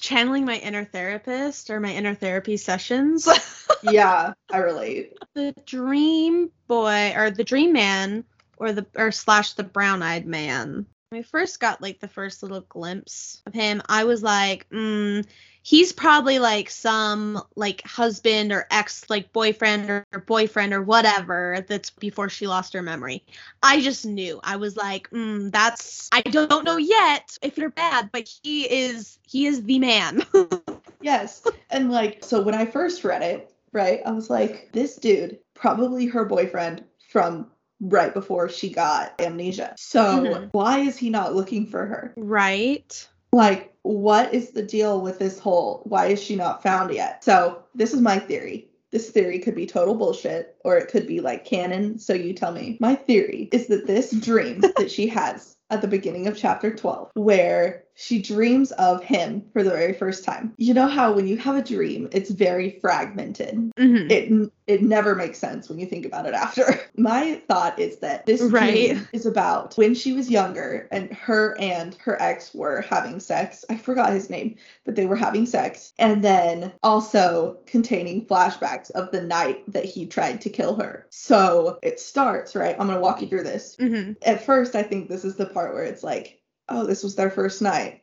Channeling 0.00 0.44
my 0.44 0.56
inner 0.56 0.84
therapist 0.84 1.70
or 1.70 1.80
my 1.80 1.90
inner 1.92 2.14
therapy 2.14 2.56
sessions. 2.58 3.26
yeah, 3.82 4.34
I 4.52 4.58
relate. 4.58 5.14
the 5.34 5.54
dream 5.66 6.50
boy 6.68 7.12
or 7.16 7.30
the 7.30 7.44
dream 7.44 7.72
man 7.72 8.24
or 8.58 8.72
the 8.72 8.86
or 8.96 9.10
slash 9.10 9.54
the 9.54 9.64
brown 9.64 10.02
eyed 10.02 10.26
man 10.26 10.86
when 11.08 11.18
we 11.20 11.22
first 11.22 11.58
got 11.58 11.80
like 11.82 12.00
the 12.00 12.08
first 12.08 12.42
little 12.42 12.60
glimpse 12.60 13.42
of 13.46 13.52
him 13.54 13.82
i 13.88 14.04
was 14.04 14.22
like 14.22 14.68
mm, 14.70 15.26
he's 15.64 15.92
probably 15.92 16.38
like 16.38 16.70
some 16.70 17.42
like 17.56 17.82
husband 17.82 18.52
or 18.52 18.66
ex 18.70 19.04
like 19.10 19.32
boyfriend 19.32 19.90
or, 19.90 20.06
or 20.12 20.20
boyfriend 20.20 20.72
or 20.72 20.82
whatever 20.82 21.64
that's 21.66 21.90
before 21.90 22.28
she 22.28 22.46
lost 22.46 22.72
her 22.72 22.82
memory 22.82 23.24
i 23.62 23.80
just 23.80 24.06
knew 24.06 24.38
i 24.44 24.54
was 24.56 24.76
like 24.76 25.10
mm, 25.10 25.50
that's 25.50 26.08
i 26.12 26.20
don't 26.20 26.64
know 26.64 26.76
yet 26.76 27.36
if 27.42 27.58
you're 27.58 27.70
bad 27.70 28.10
but 28.12 28.28
he 28.42 28.62
is 28.64 29.18
he 29.26 29.46
is 29.46 29.64
the 29.64 29.78
man 29.80 30.22
Yes. 31.04 31.46
And 31.70 31.90
like, 31.90 32.24
so 32.24 32.40
when 32.40 32.54
I 32.54 32.64
first 32.64 33.04
read 33.04 33.22
it, 33.22 33.52
right, 33.72 34.00
I 34.06 34.12
was 34.12 34.30
like, 34.30 34.70
this 34.72 34.96
dude, 34.96 35.38
probably 35.52 36.06
her 36.06 36.24
boyfriend 36.24 36.82
from 37.10 37.50
right 37.80 38.14
before 38.14 38.48
she 38.48 38.70
got 38.70 39.20
amnesia. 39.20 39.74
So 39.76 40.00
Mhm. 40.00 40.48
why 40.52 40.78
is 40.80 40.96
he 40.96 41.10
not 41.10 41.34
looking 41.34 41.66
for 41.66 41.84
her? 41.84 42.14
right 42.16 43.06
Like, 43.34 43.74
what 43.82 44.32
is 44.32 44.50
the 44.50 44.62
deal 44.62 45.00
with 45.00 45.18
this 45.18 45.38
whole 45.40 45.82
why 45.84 46.06
is 46.06 46.22
she 46.22 46.36
not 46.36 46.62
found 46.62 46.94
yet? 46.94 47.24
So 47.24 47.64
this 47.74 47.92
is 47.92 48.00
my 48.00 48.18
theory. 48.18 48.68
This 48.92 49.10
theory 49.10 49.40
could 49.40 49.56
be 49.56 49.66
total 49.66 49.96
bullshit 49.96 50.56
or 50.64 50.78
it 50.78 50.88
could 50.88 51.06
be 51.06 51.20
like 51.20 51.44
canon. 51.44 51.98
So 51.98 52.14
you 52.14 52.32
tell 52.32 52.52
me. 52.52 52.78
My 52.80 52.94
theory 52.94 53.48
is 53.50 53.66
that 53.66 53.88
this 53.88 54.12
dream 54.12 54.60
that 54.76 54.90
she 54.90 55.08
has 55.08 55.56
at 55.70 55.80
the 55.80 55.88
beginning 55.88 56.28
of 56.28 56.36
chapter 56.36 56.74
12, 56.74 57.10
where 57.14 57.83
she 57.96 58.20
dreams 58.20 58.72
of 58.72 59.02
him 59.04 59.44
for 59.52 59.62
the 59.62 59.70
very 59.70 59.92
first 59.92 60.24
time. 60.24 60.52
You 60.56 60.74
know 60.74 60.88
how 60.88 61.12
when 61.12 61.26
you 61.28 61.36
have 61.38 61.56
a 61.56 61.62
dream, 61.62 62.08
it's 62.12 62.30
very 62.30 62.78
fragmented. 62.80 63.54
Mhm. 63.78 64.10
It 64.10 64.50
it 64.66 64.82
never 64.82 65.14
makes 65.14 65.38
sense 65.38 65.68
when 65.68 65.78
you 65.78 65.84
think 65.86 66.06
about 66.06 66.26
it 66.26 66.32
after. 66.34 66.80
My 66.96 67.34
thought 67.48 67.78
is 67.78 67.98
that 67.98 68.24
this 68.26 68.40
Right. 68.40 68.90
dream 68.92 69.08
is 69.12 69.26
about 69.26 69.76
when 69.76 69.94
she 69.94 70.12
was 70.14 70.30
younger 70.30 70.88
and 70.90 71.12
her 71.12 71.54
and 71.60 71.94
her 71.96 72.20
ex 72.20 72.54
were 72.54 72.80
having 72.80 73.20
sex. 73.20 73.64
I 73.68 73.76
forgot 73.76 74.12
his 74.12 74.30
name, 74.30 74.56
but 74.86 74.96
they 74.96 75.04
were 75.06 75.16
having 75.16 75.44
sex. 75.46 75.92
And 75.98 76.24
then 76.24 76.72
also 76.82 77.58
containing 77.66 78.26
flashbacks 78.26 78.90
of 78.92 79.10
the 79.12 79.20
night 79.22 79.62
that 79.70 79.84
he 79.84 80.06
tried 80.06 80.40
to 80.42 80.50
kill 80.50 80.76
her. 80.76 81.06
So 81.10 81.78
it 81.82 82.00
starts, 82.00 82.56
right? 82.56 82.74
I'm 82.78 82.86
going 82.86 82.98
to 82.98 83.02
walk 83.02 83.20
you 83.20 83.28
through 83.28 83.44
this 83.44 83.76
Mhm. 83.78 84.16
at 84.22 84.44
first 84.44 84.74
I 84.74 84.82
think 84.82 85.08
this 85.08 85.24
is 85.24 85.36
the 85.36 85.46
part 85.46 85.74
where 85.74 85.84
it's 85.84 86.02
like, 86.02 86.40
oh, 86.68 86.86
this 86.86 87.02
was 87.02 87.14
their 87.14 87.30
first 87.30 87.62
night. 87.62 88.02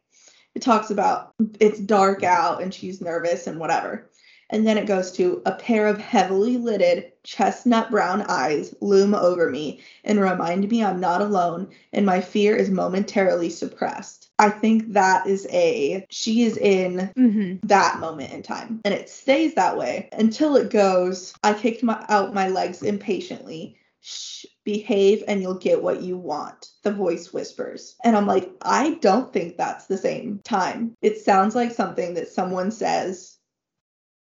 It 0.56 0.62
talks 0.62 0.89
about 0.91 1.34
it's 1.60 1.80
dark 1.80 2.24
out 2.24 2.62
and 2.62 2.74
she's 2.74 3.02
nervous 3.02 3.47
and 3.47 3.60
whatever. 3.60 4.10
And 4.54 4.67
then 4.67 4.78
it 4.78 4.86
goes 4.86 5.13
to 5.13 5.41
a 5.45 5.54
pair 5.54 5.88
of 5.88 5.97
heavily 5.97 6.58
lidded 6.58 7.13
chestnut 7.24 7.89
brown 7.89 8.24
eyes 8.24 8.76
loom 8.82 9.15
over 9.15 9.50
me 9.50 9.80
and 10.04 10.19
remind 10.19 10.69
me 10.69 10.84
I'm 10.84 11.00
not 11.00 11.21
alone 11.21 11.69
and 11.93 12.06
my 12.06 12.19
fear 12.19 12.54
is 12.58 12.69
momentarily 12.69 13.50
suppressed. 13.50 14.30
I 14.39 14.50
think 14.50 14.91
that 14.91 15.26
is 15.26 15.47
a 15.52 16.06
she 16.10 16.43
is 16.43 16.58
in 16.58 17.12
Mhm. 17.15 17.60
that 17.63 18.02
moment 18.02 18.34
in 18.34 18.41
time. 18.43 18.82
And 18.84 18.93
it 18.93 19.10
stays 19.10 19.54
that 19.56 19.78
way 19.78 20.10
until 20.12 20.58
it 20.58 20.69
goes, 20.69 21.34
I 21.45 21.54
kicked 21.54 21.82
my, 21.82 22.04
out 22.10 22.34
my 22.34 22.50
legs 22.50 22.84
impatiently. 22.84 23.78
Shh, 24.01 24.45
behave 24.63 25.23
and 25.27 25.41
you'll 25.41 25.59
get 25.59 25.83
what 25.83 26.01
you 26.01 26.17
want. 26.17 26.67
The 26.83 26.91
voice 26.91 27.31
whispers. 27.31 27.95
And 28.03 28.15
I'm 28.17 28.27
like, 28.27 28.49
I 28.61 28.95
don't 28.95 29.31
think 29.31 29.57
that's 29.57 29.85
the 29.85 29.97
same 29.97 30.41
time. 30.43 30.95
It 31.01 31.19
sounds 31.19 31.55
like 31.55 31.71
something 31.71 32.15
that 32.15 32.27
someone 32.27 32.71
says 32.71 33.37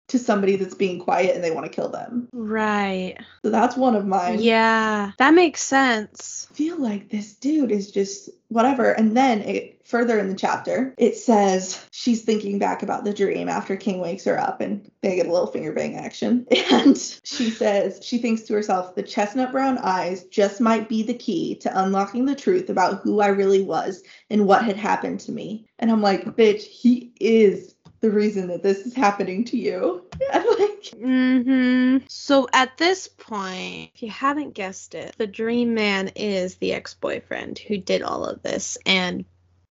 to 0.09 0.19
somebody 0.19 0.57
that's 0.57 0.75
being 0.75 0.99
quiet 0.99 1.35
and 1.35 1.45
they 1.45 1.51
want 1.51 1.67
to 1.67 1.73
kill 1.73 1.89
them. 1.89 2.29
Right. 2.33 3.17
So 3.43 3.51
that's 3.51 3.77
one 3.77 3.95
of 3.95 4.07
mine. 4.07 4.41
Yeah, 4.41 5.13
that 5.19 5.35
makes 5.35 5.63
sense. 5.63 6.49
I 6.51 6.55
feel 6.55 6.81
like 6.81 7.11
this 7.11 7.35
dude 7.35 7.71
is 7.71 7.91
just 7.91 8.31
whatever. 8.49 8.93
And 8.93 9.17
then 9.17 9.43
it 9.43 9.81
further 9.85 10.19
in 10.19 10.29
the 10.29 10.35
chapter, 10.35 10.95
it 10.99 11.17
says 11.17 11.83
she's 11.93 12.23
thinking 12.23 12.59
back 12.59 12.83
about 12.83 13.05
the 13.05 13.13
dream 13.13 13.49
after 13.49 13.77
King 13.77 14.01
wakes 14.01 14.25
her 14.25 14.39
up 14.39 14.61
and 14.61 14.91
they 15.03 15.17
get 15.17 15.27
a 15.27 15.33
little 15.33 15.47
finger 15.47 15.73
bang 15.73 15.97
action. 15.97 16.47
And 16.71 16.99
she 17.25 17.51
says 17.51 18.01
she 18.03 18.19
thinks 18.19 18.43
to 18.43 18.53
herself, 18.53 18.95
the 18.95 19.03
chestnut 19.03 19.53
brown 19.53 19.79
eyes 19.79 20.25
just 20.25 20.61
might 20.61 20.89
be 20.89 21.03
the 21.03 21.15
key 21.15 21.55
to 21.57 21.83
unlocking 21.83 22.27
the 22.27 22.35
truth 22.35 22.69
about 22.69 23.01
who 23.01 23.21
I 23.21 23.29
really 23.29 23.63
was 23.63 24.03
and 24.29 24.47
what 24.47 24.65
had 24.65 24.77
happened 24.77 25.21
to 25.21 25.33
me. 25.33 25.67
And 25.79 25.91
I'm 25.91 26.03
like, 26.03 26.25
bitch, 26.37 26.63
he 26.63 27.13
is 27.21 27.75
the 28.01 28.11
reason 28.11 28.49
that 28.49 28.63
this 28.63 28.79
is 28.87 28.95
happening 28.95 29.45
to 29.47 29.57
you. 29.57 30.05
I'm 30.33 30.47
like, 30.59 30.69
Mm-hmm. 30.97 32.07
So 32.09 32.49
at 32.53 32.77
this 32.79 33.09
point, 33.09 33.91
if 33.95 34.03
you 34.03 34.11
haven't 34.11 34.55
guessed 34.55 34.95
it, 34.95 35.15
the 35.19 35.27
dream 35.27 35.75
man 35.75 36.09
is 36.17 36.57
the 36.57 36.73
ex-boyfriend 36.73 37.59
who 37.59 37.77
did 37.79 38.03
all 38.03 38.25
of 38.25 38.43
this, 38.43 38.79
and 38.87 39.25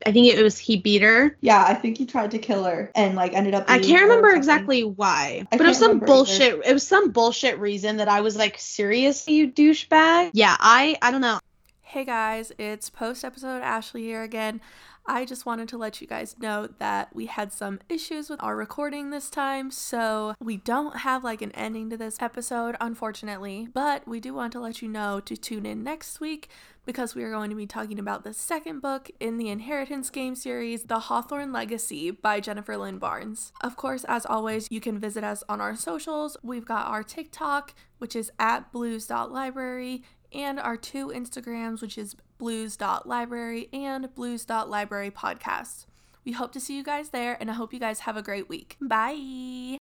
I 0.05 0.13
think 0.13 0.27
it 0.33 0.43
was 0.43 0.59
he 0.59 0.77
beat 0.77 1.03
her. 1.03 1.37
yeah, 1.41 1.65
I 1.67 1.75
think 1.75 1.97
he 1.97 2.05
tried 2.07 2.33
to 2.33 2.39
kill 2.39 2.65
her 2.65 2.91
and 2.95 3.15
like 3.17 3.33
ended 3.33 3.55
up. 3.55 3.65
I 3.69 3.79
can't 3.79 4.03
remember 4.03 4.31
exactly 4.31 4.85
why, 4.85 5.47
I 5.51 5.57
but 5.57 5.65
it 5.65 5.69
was 5.69 5.79
some 5.79 5.89
remember 5.93 6.05
either. 6.07 6.13
bullshit. 6.15 6.67
It 6.67 6.73
was 6.73 6.87
some 6.87 7.11
bullshit 7.13 7.59
reason 7.59 7.97
that 7.99 8.09
I 8.09 8.21
was 8.21 8.37
like, 8.37 8.59
seriously, 8.59 9.35
you 9.35 9.51
douchebag. 9.51 10.31
Yeah, 10.35 10.57
I 10.59 10.97
I 11.01 11.11
don't 11.13 11.23
know. 11.23 11.39
Hey 11.83 12.05
guys, 12.05 12.53
it's 12.59 12.91
post 12.91 13.25
episode 13.25 13.63
Ashley 13.63 14.03
here 14.03 14.23
again. 14.23 14.61
I 15.09 15.25
just 15.25 15.47
wanted 15.47 15.69
to 15.69 15.79
let 15.79 16.01
you 16.01 16.07
guys 16.07 16.37
know 16.41 16.69
that 16.79 17.15
we 17.15 17.27
had 17.27 17.53
some 17.53 17.79
issues 17.89 18.29
with 18.29 18.43
our 18.43 18.57
recording 18.57 19.11
this 19.11 19.31
time, 19.31 19.71
so 19.71 20.35
we 20.41 20.57
don't 20.57 20.99
have 20.99 21.23
like 21.23 21.43
an 21.43 21.53
ending 21.53 21.91
to 21.91 21.97
this 21.97 22.21
episode, 22.21 22.77
unfortunately. 22.81 23.69
But 23.73 24.07
we 24.09 24.19
do 24.19 24.35
want 24.35 24.53
to 24.55 24.61
let 24.61 24.83
you 24.83 24.89
know 24.89 25.21
to 25.21 25.37
tune 25.37 25.65
in 25.65 25.85
next 25.85 26.21
week 26.21 26.49
because 26.85 27.15
we 27.15 27.23
are 27.23 27.31
going 27.31 27.51
to 27.51 27.57
be 27.57 27.67
talking 27.67 27.99
about 27.99 28.25
the 28.25 28.33
second 28.33 28.81
book 28.81 29.11
in 29.21 29.39
the 29.39 29.49
Inheritance 29.49 30.11
game 30.11 30.35
series, 30.35 30.85
The 30.85 31.01
Hawthorne 31.01 31.53
Legacy 31.53 32.11
by 32.11 32.41
Jennifer 32.41 32.77
Lynn 32.77 32.99
Barnes. 32.99 33.53
Of 33.61 33.77
course, 33.77 34.05
as 34.09 34.27
always, 34.27 34.69
you 34.71 34.81
can 34.81 34.99
visit 34.99 35.23
us 35.23 35.45
on 35.49 35.61
our 35.61 35.77
socials. 35.77 36.37
We've 36.43 36.65
got 36.65 36.87
our 36.87 37.03
TikTok, 37.03 37.75
which 37.99 38.17
is 38.17 38.31
at 38.39 38.73
blues.library, 38.73 40.03
and 40.33 40.59
our 40.61 40.77
two 40.77 41.09
Instagrams, 41.09 41.81
which 41.81 41.97
is 41.97 42.17
blues.library 42.39 43.69
and 43.73 44.15
blues.library 44.15 45.11
podcast. 45.11 45.87
We 46.25 46.33
hope 46.33 46.53
to 46.53 46.61
see 46.61 46.77
you 46.77 46.83
guys 46.83 47.11
there, 47.11 47.37
and 47.41 47.51
I 47.51 47.55
hope 47.55 47.73
you 47.73 47.81
guys 47.81 48.01
have 48.01 48.17
a 48.17 48.23
great 48.23 48.49
week. 48.49 48.77
Bye. 48.81 49.79